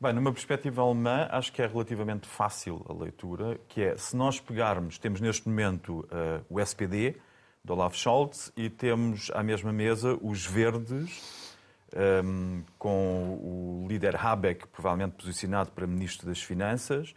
[0.02, 4.40] Bem, numa perspectiva alemã, acho que é relativamente fácil a leitura, que é, se nós
[4.40, 7.18] pegarmos, temos neste momento uh, o SPD,
[7.62, 11.52] de Olaf Scholz, e temos à mesma mesa os verdes,
[11.94, 17.14] um, ehm, com o líder Habeck, provavelmente posicionado para Ministro das Finanças,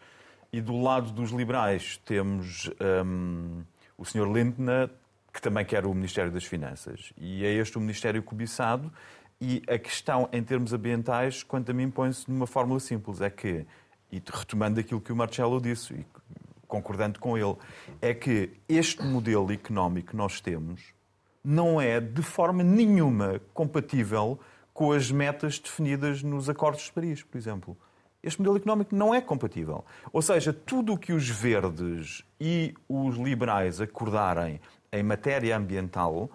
[0.53, 2.69] e do lado dos liberais temos
[3.05, 3.65] um, ehm,
[3.97, 4.27] o Sr.
[4.27, 4.91] Lindner,
[5.33, 7.13] que também quer o Ministério das Finanças.
[7.17, 8.93] E é este o Ministério cobiçado,
[9.45, 13.67] e a questão, em termos ambientais, quanto a mim, põe-se numa fórmula simples: é que,
[14.13, 16.07] e retomando aquilo que o Marcelo disse, e
[16.69, 17.57] concordando com ele,
[18.01, 20.95] é que este modelo económico que nós temos
[21.43, 24.39] não é de forma nenhuma compatível
[24.73, 27.77] com as metas definidas nos Acordos de Paris, por exemplo.
[28.23, 29.85] Este modelo económico não é compatível.
[30.13, 34.61] Ou seja, tudo o que os verdes e os liberais acordarem
[34.93, 36.31] em matéria ambiental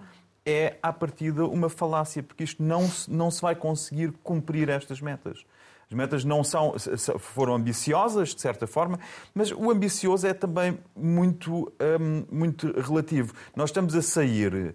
[0.47, 5.45] é, à partida, uma falácia, porque isto não, não se vai conseguir cumprir estas metas.
[5.89, 6.73] As metas não são,
[7.19, 8.97] foram ambiciosas, de certa forma,
[9.33, 13.33] mas o ambicioso é também muito, hum, muito relativo.
[13.55, 14.73] Nós estamos a sair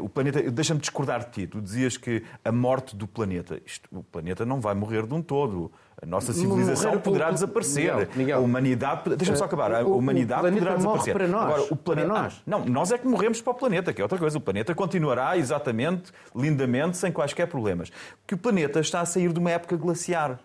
[0.00, 0.42] o planeta.
[0.50, 1.46] Deixa-me discordar de ti.
[1.46, 3.60] Tu dizias que a morte do planeta.
[3.64, 5.72] Isto, o planeta não vai morrer de um todo.
[6.00, 7.94] A nossa civilização morrer, poderá o, desaparecer.
[7.94, 9.16] Miguel, Miguel, a humanidade.
[9.16, 9.72] Deixa-me só acabar.
[9.74, 11.14] A humanidade poderá desaparecer.
[11.14, 12.08] Para nós, Agora, o planeta.
[12.08, 12.42] Para nós.
[12.46, 14.38] não, nós é que morremos para o planeta, que é outra coisa.
[14.38, 17.90] O planeta continuará exatamente, lindamente, sem quaisquer problemas.
[18.26, 20.38] Que o planeta está a sair de uma época glaciar.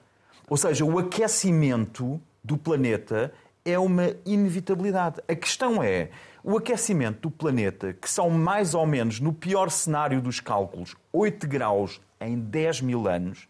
[0.49, 3.31] Ou seja, o aquecimento do planeta
[3.63, 5.21] é uma inevitabilidade.
[5.27, 6.09] A questão é
[6.43, 11.47] o aquecimento do planeta, que são mais ou menos, no pior cenário dos cálculos, 8
[11.47, 13.47] graus em 10 mil anos,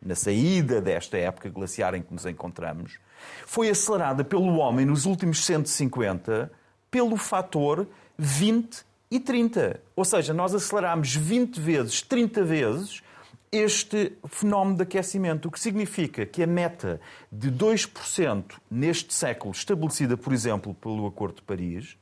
[0.00, 2.98] na saída desta época glaciar em que nos encontramos,
[3.46, 6.50] foi acelerada pelo homem nos últimos 150
[6.90, 7.86] pelo fator
[8.18, 9.80] 20 e 30.
[9.96, 13.02] Ou seja, nós aceleramos 20 vezes, 30 vezes
[13.50, 20.16] este fenómeno de aquecimento, o que significa que a meta de 2% neste século, estabelecida,
[20.16, 21.96] por exemplo, pelo Acordo de Paris,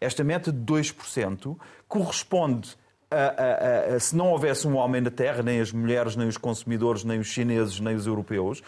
[0.00, 1.56] esta meta de 2%
[1.86, 2.76] corresponde
[3.10, 6.36] a, a, a, se não houvesse um homem na Terra, nem as mulheres, nem os
[6.36, 8.62] consumidores, nem os chineses, nem os europeus,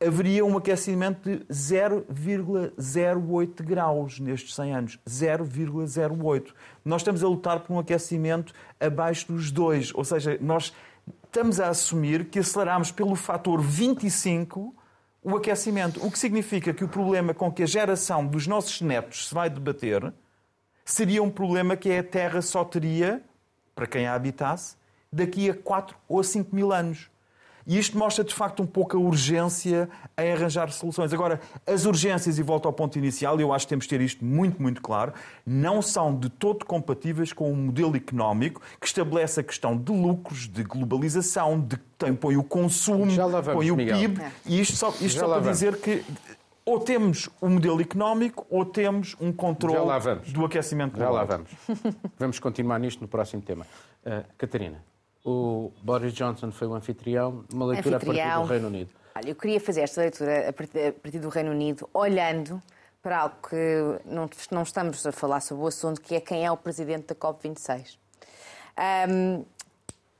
[0.00, 5.00] haveria um aquecimento de 0,08 graus nestes 100 anos.
[5.08, 6.52] 0,08.
[6.84, 10.74] Nós estamos a lutar por um aquecimento abaixo dos 2, ou seja, nós
[11.24, 14.74] estamos a assumir que aceleramos pelo fator 25
[15.22, 19.28] o aquecimento, o que significa que o problema com que a geração dos nossos netos
[19.28, 20.10] se vai debater
[20.88, 23.22] seria um problema que a Terra só teria,
[23.74, 24.74] para quem a habitasse,
[25.12, 27.10] daqui a 4 ou a 5 mil anos.
[27.66, 31.12] E isto mostra de facto um pouco a urgência em arranjar soluções.
[31.12, 34.24] Agora, as urgências, e volto ao ponto inicial, eu acho que temos de ter isto
[34.24, 35.12] muito, muito claro,
[35.44, 40.48] não são de todo compatíveis com um modelo económico que estabelece a questão de lucros,
[40.48, 43.98] de globalização, de que põe o consumo, vamos, põe o Miguel.
[43.98, 44.22] PIB.
[44.46, 45.50] E isto só, isto só para vamos.
[45.50, 46.02] dizer que
[46.68, 49.90] ou temos um modelo económico ou temos um controle
[50.32, 51.14] do aquecimento global.
[51.14, 51.50] Já lá vamos.
[52.18, 53.66] vamos continuar nisto no próximo tema.
[54.04, 54.84] Uh, Catarina,
[55.24, 58.22] o Boris Johnson foi o anfitrião, uma leitura anfitrião.
[58.22, 58.90] a partir do Reino Unido.
[59.14, 62.62] Olha, eu queria fazer esta leitura a partir do Reino Unido, olhando
[63.02, 66.52] para algo que não, não estamos a falar sobre o assunto, que é quem é
[66.52, 67.96] o presidente da COP26.
[69.08, 69.42] Um,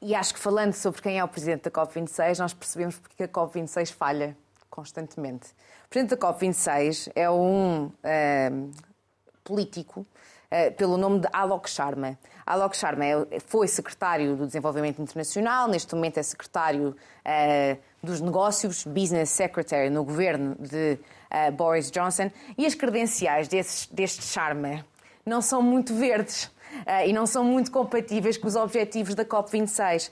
[0.00, 3.28] e acho que falando sobre quem é o presidente da COP26, nós percebemos porque a
[3.28, 4.34] COP26 falha
[4.70, 5.48] constantemente.
[5.88, 8.70] O presidente da COP26 é um uh,
[9.42, 12.18] político uh, pelo nome de Alok Sharma.
[12.44, 18.84] Alok Sharma é, foi secretário do Desenvolvimento Internacional, neste momento é secretário uh, dos Negócios,
[18.84, 20.98] Business Secretary no governo de
[21.56, 24.84] Boris Johnson, e as credenciais desse, deste Sharma
[25.24, 26.50] não são muito verdes.
[26.68, 30.10] Uh, e não são muito compatíveis com os objetivos da COP26.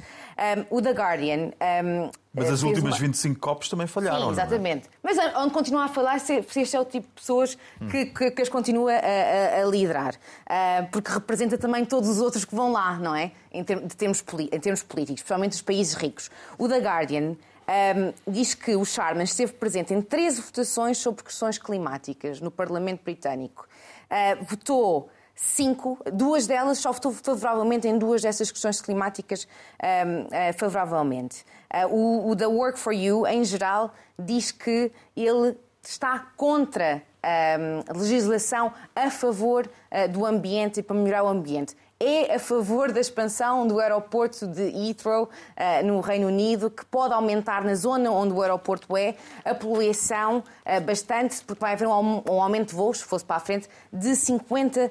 [0.70, 1.50] Um, o The Guardian.
[1.84, 3.00] Um, mas as últimas uma...
[3.00, 4.20] 25 COPs também falharam.
[4.20, 4.32] Sim, é?
[4.32, 4.86] exatamente.
[4.86, 4.90] É?
[5.02, 7.56] Mas onde continua a falar se este é o tipo de pessoas
[7.90, 10.14] que, que, que as continua a, a, a liderar.
[10.14, 13.32] Uh, porque representa também todos os outros que vão lá, não é?
[13.50, 14.22] Em, ter, termos,
[14.52, 16.30] em termos políticos, principalmente os países ricos.
[16.58, 17.36] O The Guardian.
[17.68, 23.02] Um, diz que o Sharman esteve presente em 13 votações sobre questões climáticas no Parlamento
[23.02, 23.66] Britânico.
[24.08, 29.46] Uh, votou cinco, duas delas só votou favoravelmente em duas dessas questões climáticas
[29.82, 31.44] um, uh, favoravelmente.
[31.84, 37.58] Uh, o, o The Work for You, em geral, diz que ele está contra a
[37.58, 42.92] um, legislação a favor uh, do ambiente e para melhorar o ambiente é a favor
[42.92, 48.10] da expansão do aeroporto de Heathrow uh, no Reino Unido, que pode aumentar na zona
[48.10, 50.44] onde o aeroporto é a poluição
[50.84, 54.90] bastante, porque vai haver um, aumento de voos, se fosse para a frente, de 50%.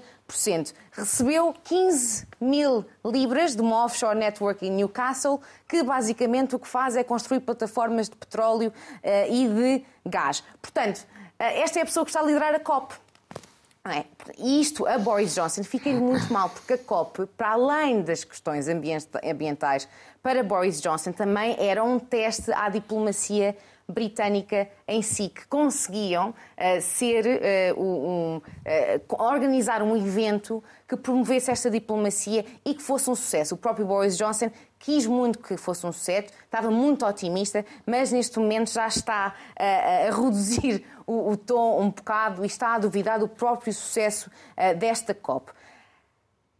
[0.91, 6.95] Recebeu 15 mil libras de uma offshore network em Newcastle, que basicamente o que faz
[6.95, 10.43] é construir plataformas de petróleo uh, e de gás.
[10.61, 11.05] Portanto,
[11.37, 12.95] esta é a pessoa que está a liderar a COP.
[13.87, 14.03] É?
[14.39, 18.67] E isto a Boris Johnson fica-lhe muito mal, porque a COP, para além das questões
[18.67, 19.87] ambientais,
[20.23, 23.55] para Boris Johnson também era um teste à diplomacia
[23.87, 27.25] britânica em si, que conseguiam uh, ser
[27.75, 33.55] uh, um, uh, organizar um evento que promovesse esta diplomacia e que fosse um sucesso.
[33.55, 38.37] O próprio Boris Johnson quis muito que fosse um sucesso, estava muito otimista, mas neste
[38.39, 43.27] momento já está a reduzir o, o, tom um bocado e está a duvidar do
[43.27, 44.29] próprio sucesso
[44.77, 45.51] desta COP.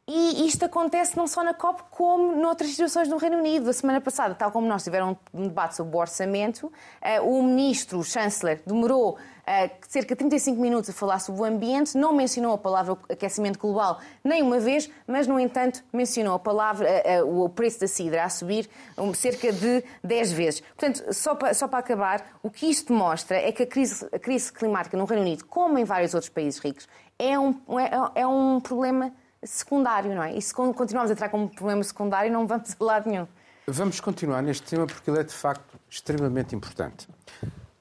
[0.08, 3.72] E isto acontece não só na COP, como noutras situações no Reino Unido.
[3.72, 7.98] A semana passada, tal como nós tivemos um debate sobre o orçamento, eh, o ministro,
[7.98, 12.54] o chanceler, demorou eh, cerca de 35 minutos a falar sobre o ambiente, não mencionou
[12.54, 17.50] a palavra aquecimento global nem uma vez, mas, no entanto, mencionou a palavra, eh, o
[17.50, 18.70] preço da cidra a subir
[19.16, 20.60] cerca de 10 vezes.
[20.60, 24.20] Portanto, só para, só para acabar, o que isto mostra é que a crise, a
[24.20, 26.88] crise climática no Reino Unido, como em vários outros países ricos,
[27.18, 29.12] é um, é, é um problema
[29.46, 30.36] secundário, não é?
[30.36, 33.28] E se continuarmos a entrar como problema secundário, não vamos a lado nenhum.
[33.68, 37.08] Vamos continuar neste tema porque ele é de facto extremamente importante.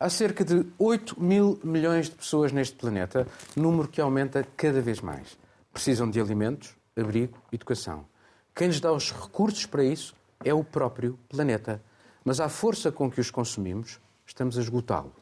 [0.00, 5.00] Há cerca de 8 mil milhões de pessoas neste planeta, número que aumenta cada vez
[5.00, 5.36] mais.
[5.72, 8.06] Precisam de alimentos, abrigo, educação.
[8.54, 11.82] Quem lhes dá os recursos para isso é o próprio planeta.
[12.24, 15.12] Mas à força com que os consumimos, estamos a esgotá-lo.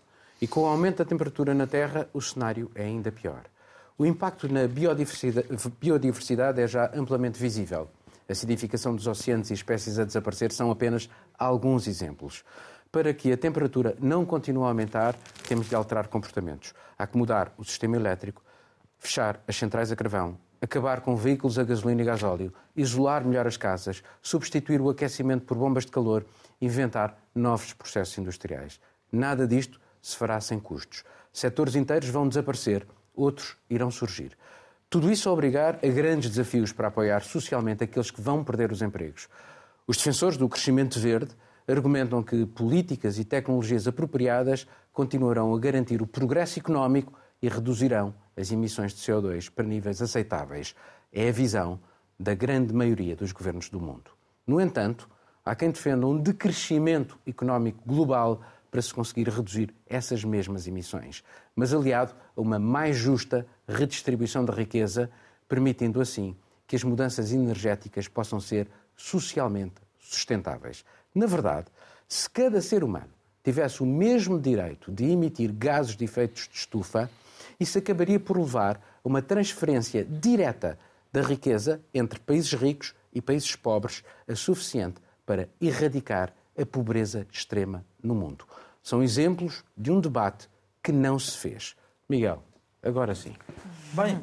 [0.41, 3.43] E com o aumento da temperatura na Terra, o cenário é ainda pior.
[3.99, 5.49] O impacto na biodiversidade,
[5.81, 7.91] biodiversidade é já amplamente visível.
[8.29, 12.43] A acidificação dos oceanos e espécies a desaparecer são apenas alguns exemplos.
[12.91, 15.15] Para que a temperatura não continue a aumentar,
[15.47, 16.73] temos de alterar comportamentos.
[16.99, 18.43] Há que mudar o sistema elétrico,
[18.99, 23.57] fechar as centrais a carvão, acabar com veículos a gasolina e gasóleo, isolar melhor as
[23.57, 26.25] casas, substituir o aquecimento por bombas de calor,
[26.61, 28.81] inventar novos processos industriais.
[29.11, 31.05] Nada disto se fará sem custos.
[31.33, 34.37] Setores inteiros vão desaparecer outros irão surgir.
[34.89, 38.83] Tudo isso a obrigar a grandes desafios para apoiar socialmente aqueles que vão perder os
[38.83, 39.29] empregos.
[39.87, 41.35] Os defensores do crescimento verde
[41.67, 48.53] argumentam que políticas e tecnologias apropriadas continuarão a garantir o progresso económico e reduzirão as
[48.53, 50.75] emissões de CO2 para níveis aceitáveis.
[51.13, 51.81] É a visão
[52.19, 54.11] da grande maioria dos governos do mundo.
[54.47, 55.09] No entanto,
[55.45, 61.23] há quem defenda um decrescimento económico global para se conseguir reduzir essas mesmas emissões,
[61.55, 65.11] mas aliado a uma mais justa redistribuição da riqueza,
[65.47, 66.35] permitindo assim
[66.67, 70.87] que as mudanças energéticas possam ser socialmente sustentáveis.
[71.15, 71.67] Na verdade,
[72.09, 73.11] se cada ser humano
[73.45, 77.11] tivesse o mesmo direito de emitir gases de efeitos de estufa,
[77.61, 80.79] isso acabaria por levar a uma transferência direta
[81.13, 87.85] da riqueza entre países ricos e países pobres, a suficiente para erradicar a pobreza extrema
[88.03, 88.45] no mundo.
[88.83, 90.49] São exemplos de um debate
[90.83, 91.77] que não se fez.
[92.09, 92.43] Miguel,
[92.83, 93.35] agora sim.
[93.93, 94.21] Bem,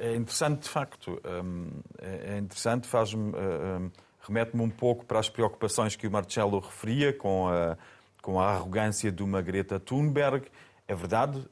[0.00, 1.20] é interessante de facto.
[1.44, 3.32] Hum, é interessante, faz-me.
[3.32, 7.76] Hum, remete-me um pouco para as preocupações que o Marcelo referia com a,
[8.22, 10.46] com a arrogância de uma Greta Thunberg.
[10.86, 11.48] É verdade,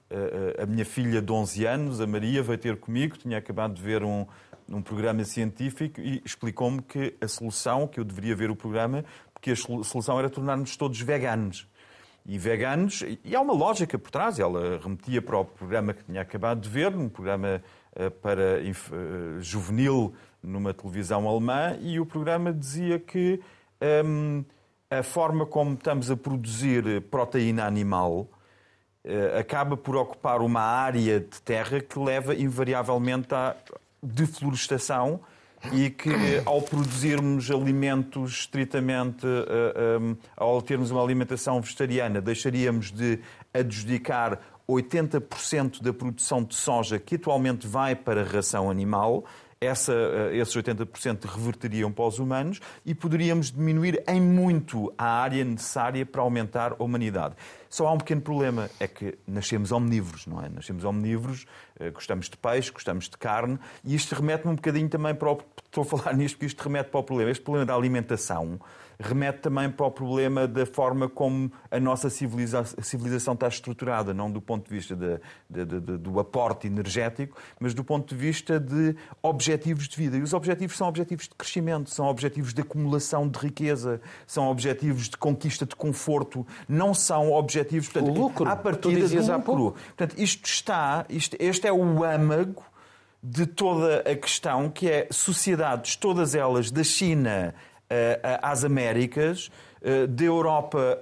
[0.60, 4.04] a minha filha de 11 anos, a Maria, veio ter comigo, tinha acabado de ver
[4.04, 4.26] um,
[4.68, 9.04] um programa científico e explicou-me que a solução, que eu deveria ver o programa,
[9.40, 11.66] porque a solução era tornar-nos todos veganos.
[12.26, 14.38] e veganos, e há uma lógica por trás.
[14.38, 17.62] Ela remetia para o programa que tinha acabado de ver, um programa
[17.96, 23.40] uh, para uh, juvenil numa televisão alemã, e o programa dizia que
[24.04, 24.44] um,
[24.90, 28.28] a forma como estamos a produzir proteína animal
[29.04, 33.56] uh, acaba por ocupar uma área de terra que leva invariavelmente à
[34.02, 35.20] deflorestação
[35.72, 36.10] e que
[36.44, 43.18] ao produzirmos alimentos estritamente, uh, um, ao termos uma alimentação vegetariana, deixaríamos de
[43.52, 49.24] adjudicar 80% da produção de soja que atualmente vai para a ração animal
[49.60, 55.44] essa, eh, esses 80% reverteriam para os humanos e poderíamos diminuir em muito a área
[55.44, 57.34] necessária para aumentar a humanidade.
[57.68, 60.48] Só há um pequeno problema, é que nascemos omnívoros, não é?
[60.48, 61.44] Nascemos omnívoros,
[61.78, 65.42] eh, gostamos de peixe, gostamos de carne, e isto remete-me um bocadinho também para o...
[65.66, 67.30] Estou a falar nisto porque isto remete para o problema.
[67.30, 68.58] Este problema da alimentação
[69.00, 74.40] remete também para o problema da forma como a nossa civilização está estruturada, não do
[74.40, 78.94] ponto de vista de, de, de, do aporte energético, mas do ponto de vista de
[79.22, 80.18] objetivos de vida.
[80.18, 85.08] E os objetivos são objetivos de crescimento, são objetivos de acumulação de riqueza, são objetivos
[85.08, 89.74] de conquista de conforto, não são objetivos, portanto, o lucro, à partida do lucro.
[89.96, 92.62] Portanto, isto está, isto, este é o âmago
[93.22, 97.54] de toda a questão, que é sociedades, todas elas, da China
[98.42, 99.50] às Américas,
[99.82, 100.98] eh, da Europa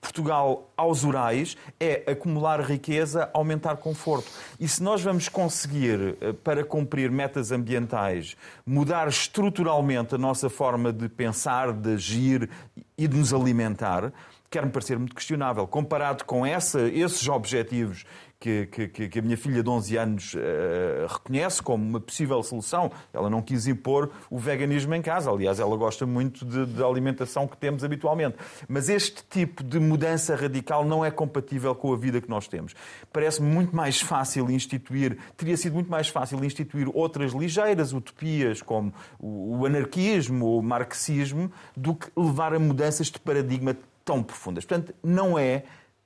[0.00, 4.30] Portugal aos Urais, é acumular riqueza, aumentar conforto.
[4.60, 10.92] E se nós vamos conseguir, eh, para cumprir metas ambientais, mudar estruturalmente a nossa forma
[10.92, 12.50] de pensar, de agir
[12.98, 14.12] e de nos alimentar,
[14.50, 15.66] quer-me parecer muito questionável.
[15.66, 18.04] Comparado com essa, esses objetivos
[18.44, 20.38] que, que, que, a minha filha de 11 anos uh,
[21.08, 22.92] reconhece como uma possível solução.
[23.10, 25.30] Ela não quis impor o veganismo em casa.
[25.30, 28.36] Aliás, ela gosta muito da alimentação que temos habitualmente.
[28.68, 32.74] Mas este tipo de mudança radical não é compatível com a vida que nós temos.
[33.10, 38.92] Parece-me muito mais fácil instituir, teria sido muito mais fácil instituir outras ligeiras utopias, como
[39.18, 43.74] o anarquismo, o marxismo, do que levar a mudanças de paradigma
[44.04, 44.66] tão profundas.
[44.66, 45.64] Portanto, não é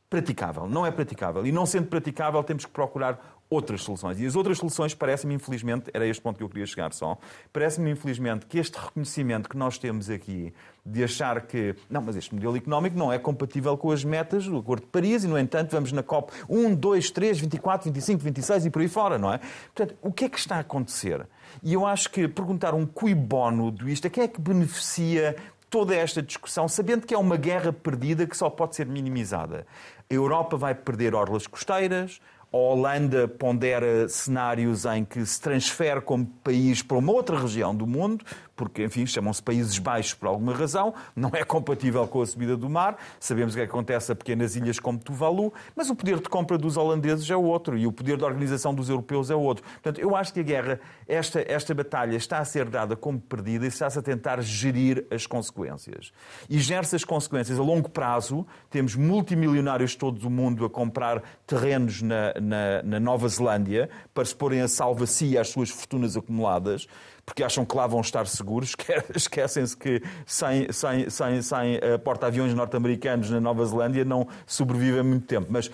[0.09, 0.69] praticável.
[0.69, 1.47] Não é praticável.
[1.47, 4.21] E não sendo praticável, temos que procurar outras soluções.
[4.21, 7.17] E as outras soluções parecem-me, infelizmente, era este ponto que eu queria chegar só,
[7.53, 10.53] parece-me, infelizmente, que este reconhecimento que nós temos aqui
[10.85, 14.59] de achar que, não, mas este modelo económico não é compatível com as metas do
[14.59, 18.67] Acordo de Paris e, no entanto, vamos na COP 1, 2, 3, 24, 25, 26
[18.67, 19.41] e por aí fora, não é?
[19.75, 21.27] Portanto, o que é que está a acontecer?
[21.63, 25.35] E eu acho que perguntar um cui bono do isto, a quem é que beneficia
[25.71, 29.67] toda esta discussão, sabendo que é uma guerra perdida que só pode ser minimizada.
[30.11, 32.21] A Europa vai perder orlas costeiras,
[32.53, 37.87] a Holanda pondera cenários em que se transfere como país para uma outra região do
[37.87, 38.25] mundo,
[38.59, 42.69] porque, enfim, chamam-se Países Baixos por alguma razão, não é compatível com a subida do
[42.69, 42.99] mar.
[43.21, 46.29] Sabemos o que, é que acontece a pequenas ilhas como Tuvalu, mas o poder de
[46.29, 49.65] compra dos holandeses é outro e o poder de organização dos europeus é outro.
[49.75, 53.65] Portanto, eu acho que a guerra, esta, esta batalha, está a ser dada como perdida
[53.65, 56.13] e está-se a tentar gerir as consequências.
[56.51, 58.45] E gera-se as consequências a longo prazo.
[58.69, 64.25] Temos multimilionários de todo o mundo a comprar terrenos na, na, na Nova Zelândia para
[64.25, 66.89] se porem a salvo a si e às suas fortunas acumuladas
[67.29, 68.75] porque acham que lá vão estar seguros,
[69.15, 75.27] esquecem-se que sem, sem, sem, sem uh, porta-aviões norte-americanos na Nova Zelândia não sobrevivem muito
[75.27, 75.49] tempo.
[75.51, 75.71] Mas, uh,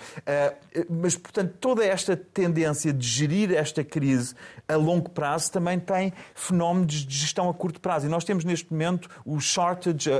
[0.90, 4.34] mas, portanto, toda esta tendência de gerir esta crise
[4.66, 8.06] a longo prazo também tem fenómenos de gestão a curto prazo.
[8.06, 10.10] E nós temos neste momento o shortage,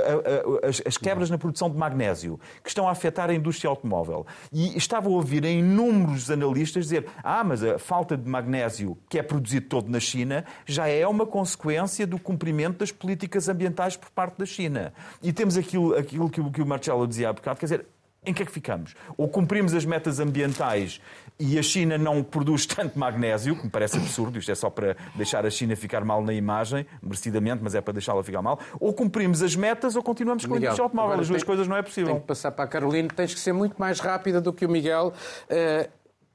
[0.63, 4.25] as, as quebras na produção de magnésio, que estão a afetar a indústria automóvel.
[4.53, 9.19] E estava a ouvir em inúmeros analistas dizer: ah, mas a falta de magnésio que
[9.19, 14.09] é produzido todo na China já é uma consequência do cumprimento das políticas ambientais por
[14.09, 14.93] parte da China.
[15.21, 17.85] E temos aquilo, aquilo que, o, que o Marcelo dizia há bocado, quer dizer,
[18.25, 18.95] em que é que ficamos?
[19.17, 20.99] Ou cumprimos as metas ambientais
[21.39, 24.95] e a China não produz tanto magnésio, que me parece absurdo, isto é só para
[25.15, 28.93] deixar a China ficar mal na imagem, merecidamente, mas é para deixá-la ficar mal, ou
[28.93, 31.19] cumprimos as metas ou continuamos com a indústria automóvel.
[31.19, 32.07] As duas tem, coisas não é possível.
[32.07, 34.69] Tenho que passar para a Carolina, tens que ser muito mais rápida do que o
[34.69, 35.13] Miguel.
[35.49, 35.89] Uh,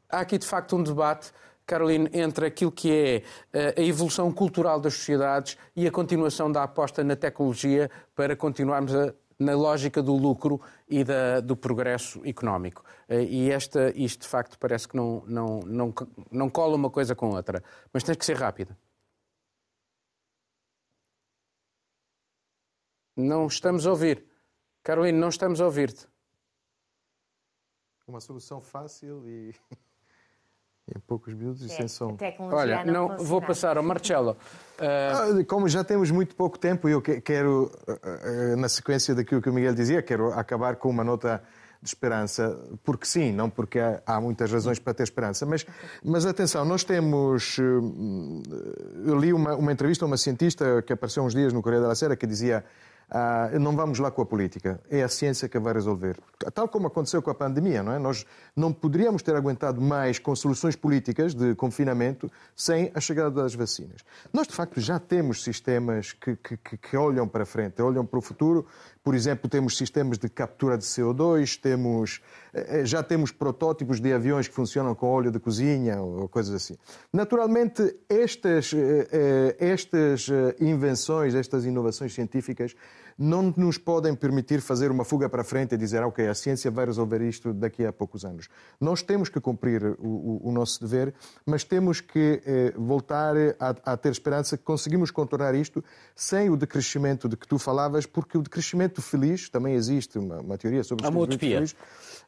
[0.09, 1.33] há aqui, de facto, um debate
[1.71, 6.65] Caroline, entre aquilo que é eh, a evolução cultural das sociedades e a continuação da
[6.65, 12.83] aposta na tecnologia para continuarmos a, na lógica do lucro e da, do progresso económico.
[13.09, 15.95] Eh, e esta, isto, de facto, parece que não, não, não,
[16.33, 17.63] não cola uma coisa com outra.
[17.93, 18.77] Mas tem que ser rápida.
[23.17, 24.25] Não estamos a ouvir.
[24.83, 26.09] Carolina, não estamos a ouvir-te.
[28.09, 29.55] Uma solução fácil e
[30.97, 32.17] em poucos minutos e é, sem som.
[32.39, 34.37] Olha, não, não vou passar ao Marcelo.
[34.79, 35.45] Uh...
[35.45, 39.75] Como já temos muito pouco tempo, eu quero, ah, na sequência daquilo que o Miguel
[39.75, 41.43] dizia, quero acabar com uma nota
[41.83, 45.47] de esperança, porque sim, não porque há, há, muitas razões para ter esperança.
[45.47, 45.67] Mas,
[46.05, 47.57] mas atenção, nós temos.
[47.59, 51.95] Eu li uma, uma entrevista a uma cientista que apareceu uns dias no Correio da
[51.95, 52.65] Sera que dizia
[53.11, 56.17] ah, não vamos lá com a política, é a ciência que vai resolver.
[56.55, 57.99] Tal como aconteceu com a pandemia, não é?
[57.99, 63.55] Nós não poderíamos ter aguentado mais com soluções políticas de confinamento sem a chegada das
[63.55, 64.05] vacinas.
[64.33, 68.23] Nós, de facto, já temos sistemas que, que, que olham para frente, olham para o
[68.23, 68.67] futuro.
[69.03, 72.21] Por exemplo, temos sistemas de captura de CO2, temos,
[72.53, 76.77] eh, já temos protótipos de aviões que funcionam com óleo de cozinha ou coisas assim.
[77.11, 80.29] Naturalmente, estas, eh, eh, estas
[80.61, 82.77] invenções, estas inovações científicas
[83.23, 86.87] não nos podem permitir fazer uma fuga para frente e dizer, ok, a ciência vai
[86.87, 88.49] resolver isto daqui a poucos anos.
[88.81, 91.13] Nós temos que cumprir o, o, nosso dever,
[91.45, 96.57] mas temos que eh, voltar a, a, ter esperança que conseguimos contornar isto sem o
[96.57, 101.05] decrescimento de que tu falavas, porque o decrescimento feliz, também existe uma, uma teoria sobre
[101.05, 101.77] o é decrescimento feliz,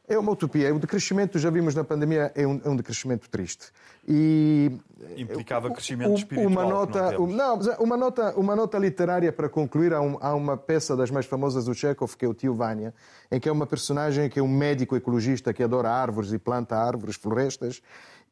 [0.07, 0.73] é uma utopia.
[0.73, 3.67] O decrescimento, já vimos na pandemia, é um, é um decrescimento triste.
[4.05, 4.71] E
[5.15, 6.51] implicava crescimento espiritual.
[6.51, 9.93] Uma nota, não, não, uma nota, uma nota literária para concluir.
[9.93, 12.93] Há, um, há, uma peça das mais famosas do Chekhov, que é o Tio Vânia,
[13.31, 16.75] em que é uma personagem que é um médico ecologista que adora árvores e planta
[16.75, 17.81] árvores, florestas,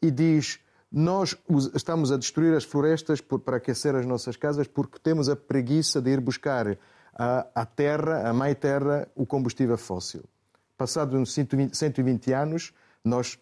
[0.02, 0.60] e diz:
[0.92, 1.38] Nós
[1.74, 6.12] estamos a destruir as florestas para aquecer as nossas casas porque temos a preguiça de
[6.12, 6.78] ir buscar
[7.16, 10.24] à terra, à mãe terra, o combustível fóssil.
[10.82, 12.74] Passado uns 120, 120 anos,
[13.06, 13.38] nós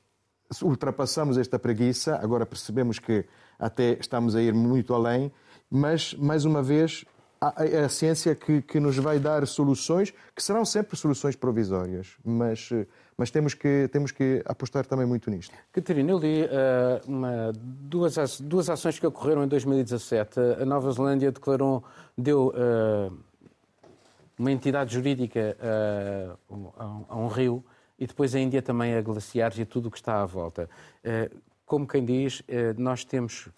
[0.61, 3.23] ultrapassamos esta preguiça, agora percebemos que
[3.57, 5.31] até estamos a ir muito além,
[5.71, 7.05] mas, mais uma vez,
[7.59, 12.71] é a ciência que, que, nos vai dar soluções, que serão sempre soluções provisórias, mas,
[13.15, 15.55] mas temos, que, temos que apostar também muito nisto.
[15.71, 16.49] Catarina, eu li uh,
[17.07, 20.41] uma, duas, duas ações que ocorreram em 2017.
[20.61, 21.85] A Nova Zelândia declarou,
[22.17, 23.28] deu uh,
[24.39, 25.57] uma entidade jurídica
[26.49, 27.63] uh, a, um rio
[27.99, 30.69] e depois a Índia também a glaciares e tudo o que está à volta.
[31.03, 32.43] Uh, como quem diz, uh,
[32.77, 33.49] nós temos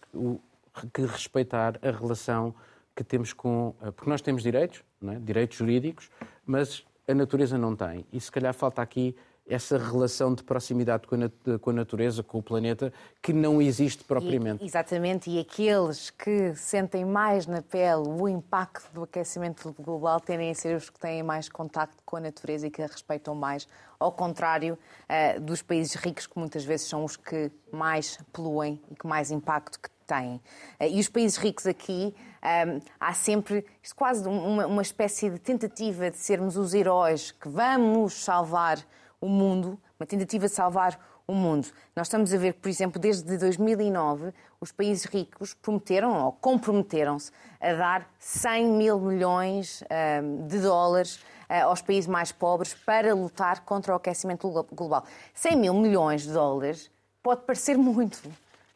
[0.91, 2.55] que respeitar a relação
[2.95, 3.75] que temos com.
[3.95, 5.19] Porque nós temos direitos, é?
[5.19, 6.09] direitos jurídicos,
[6.45, 8.05] mas a natureza não tem.
[8.11, 9.15] E se calhar falta aqui
[9.51, 14.63] essa relação de proximidade com a, natureza, com o planeta, que não existe propriamente.
[14.63, 20.51] E, exatamente, e aqueles que sentem mais na pele o impacto do aquecimento global tendem
[20.51, 23.67] a ser os que têm mais contacto com a natureza e que a respeitam mais,
[23.99, 28.95] ao contrário uh, dos países ricos, que muitas vezes são os que mais poluem e
[28.95, 30.35] que mais impacto que têm.
[30.79, 33.65] Uh, e os países ricos aqui, um, eh, há sempre
[33.97, 38.77] quase uma, uma espécie de tentativa de sermos os heróis que vamos salvar
[39.21, 41.67] o mundo, uma tentativa de salvar o mundo.
[41.95, 47.31] Nós estamos a ver que, por exemplo, desde 2009, os países ricos prometeram ou comprometeram-se
[47.59, 49.83] a dar 100 mil milhões
[50.23, 51.17] um, de dólares
[51.49, 55.05] uh, aos países mais pobres para lutar contra o aquecimento global.
[55.33, 56.91] 100 mil milhões de dólares
[57.23, 58.21] pode parecer muito,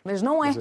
[0.04, 0.54] mas não é.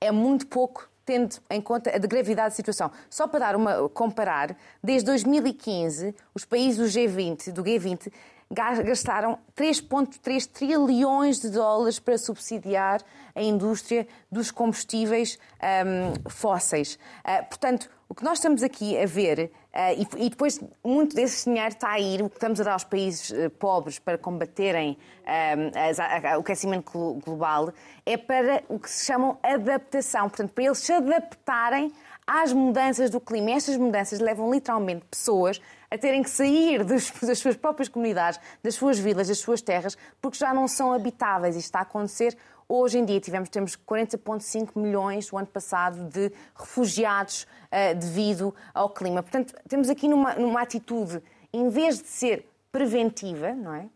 [0.00, 2.90] É muito pouco tendo em conta a gravidade da situação.
[3.10, 8.10] Só para dar uma comparar, desde 2015, os países do G20, do G20
[8.50, 13.00] gastaram 3,3 trilhões de dólares para subsidiar
[13.34, 15.38] a indústria dos combustíveis
[15.86, 16.98] um, fósseis.
[17.24, 21.46] Uh, portanto, o que nós estamos aqui a ver, uh, e, e, depois muito desse
[21.46, 24.96] dinheiro está a ir, o que estamos a dar aos países uh, pobres para combaterem
[25.26, 27.72] um, o aquecimento global,
[28.06, 30.28] é para o que se chamam adaptação.
[30.28, 31.92] Portanto, para eles se adaptarem
[32.26, 33.50] às mudanças do clima.
[33.50, 35.60] Estas mudanças levam literalmente pessoas
[35.94, 39.96] a terem que sair das, das suas próprias comunidades, das suas vilas, das suas terras,
[40.20, 41.56] porque já não são habitáveis.
[41.56, 42.36] Isto está a acontecer
[42.66, 48.88] Hoje em dia tivemos, temos 40,5 milhões o ano passado de refugiados uh, devido ao
[48.88, 49.22] clima.
[49.22, 51.22] Portanto, temos aqui numa, numa atitude,
[51.52, 53.86] em vez de ser preventiva, não é?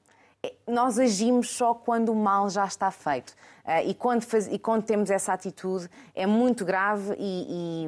[0.45, 3.35] É nós agimos só quando o mal já está feito.
[3.65, 7.87] Uh, e, quando faz, e, quando temos essa atitude é muito grave e,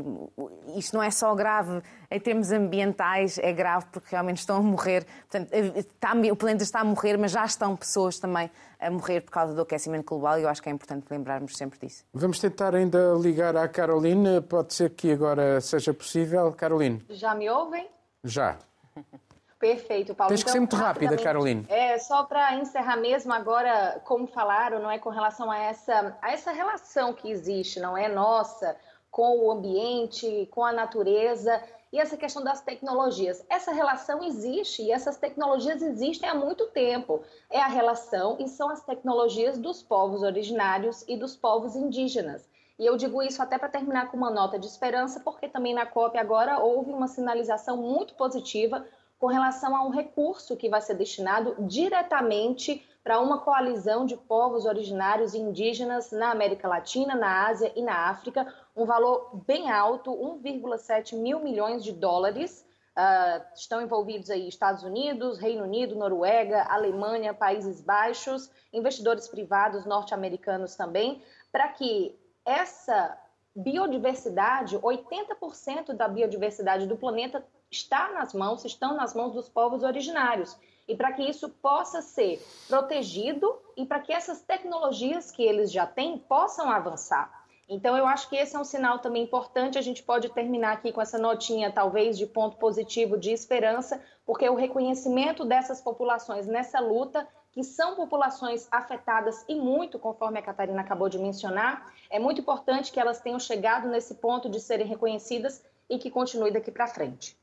[0.75, 1.81] e, isto não é só grave
[2.11, 5.07] em termos ambientais, é grave porque realmente estão a morrer.
[5.31, 9.31] Portanto, está, o planeta está a morrer, mas já estão pessoas também a morrer por
[9.31, 12.05] causa do aquecimento global e eu acho que é importante lembrarmos sempre disso.
[12.13, 14.41] Vamos tentar ainda ligar à Caroline.
[14.41, 16.53] Pode ser que agora seja possível.
[16.53, 17.03] Caroline.
[17.11, 17.89] Já me ouvem?
[18.25, 18.59] Já.
[19.61, 20.31] Perfeito, Paulo.
[20.31, 21.67] Tens que ser então, muito rápida, Caroline.
[21.69, 26.33] É, só para encerrar mesmo agora, como falaram, não é com relação a essa, a
[26.33, 28.75] essa relação que existe, não é nossa,
[29.11, 33.45] com o ambiente, com a natureza e essa questão das tecnologias.
[33.51, 37.23] Essa relação existe e essas tecnologias existem há muito tempo.
[37.51, 42.49] É a relação e são as tecnologias dos povos originários e dos povos indígenas.
[42.79, 45.85] E eu digo isso até para terminar com uma nota de esperança, porque também na
[45.85, 48.87] COP agora houve uma sinalização muito positiva
[49.21, 54.65] com relação a um recurso que vai ser destinado diretamente para uma coalizão de povos
[54.65, 60.11] originários e indígenas na América Latina, na Ásia e na África, um valor bem alto,
[60.11, 62.67] 1,7 mil milhões de dólares.
[62.97, 70.75] Uh, estão envolvidos aí Estados Unidos, Reino Unido, Noruega, Alemanha, Países Baixos, investidores privados norte-americanos
[70.75, 73.19] também, para que essa
[73.55, 80.57] biodiversidade, 80% da biodiversidade do planeta está nas mãos, estão nas mãos dos povos originários.
[80.89, 85.87] E para que isso possa ser protegido e para que essas tecnologias que eles já
[85.87, 87.41] têm possam avançar.
[87.69, 89.79] Então, eu acho que esse é um sinal também importante.
[89.79, 94.49] A gente pode terminar aqui com essa notinha, talvez, de ponto positivo, de esperança, porque
[94.49, 100.81] o reconhecimento dessas populações nessa luta, que são populações afetadas e muito, conforme a Catarina
[100.81, 105.63] acabou de mencionar, é muito importante que elas tenham chegado nesse ponto de serem reconhecidas
[105.89, 107.40] e que continue daqui para frente.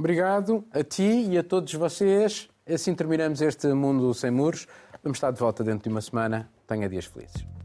[0.00, 2.48] Obrigado a ti e a todos vocês.
[2.66, 4.66] Assim terminamos este Mundo Sem Muros.
[5.04, 6.48] Vamos estar de volta dentro de uma semana.
[6.66, 7.59] Tenha dias felizes.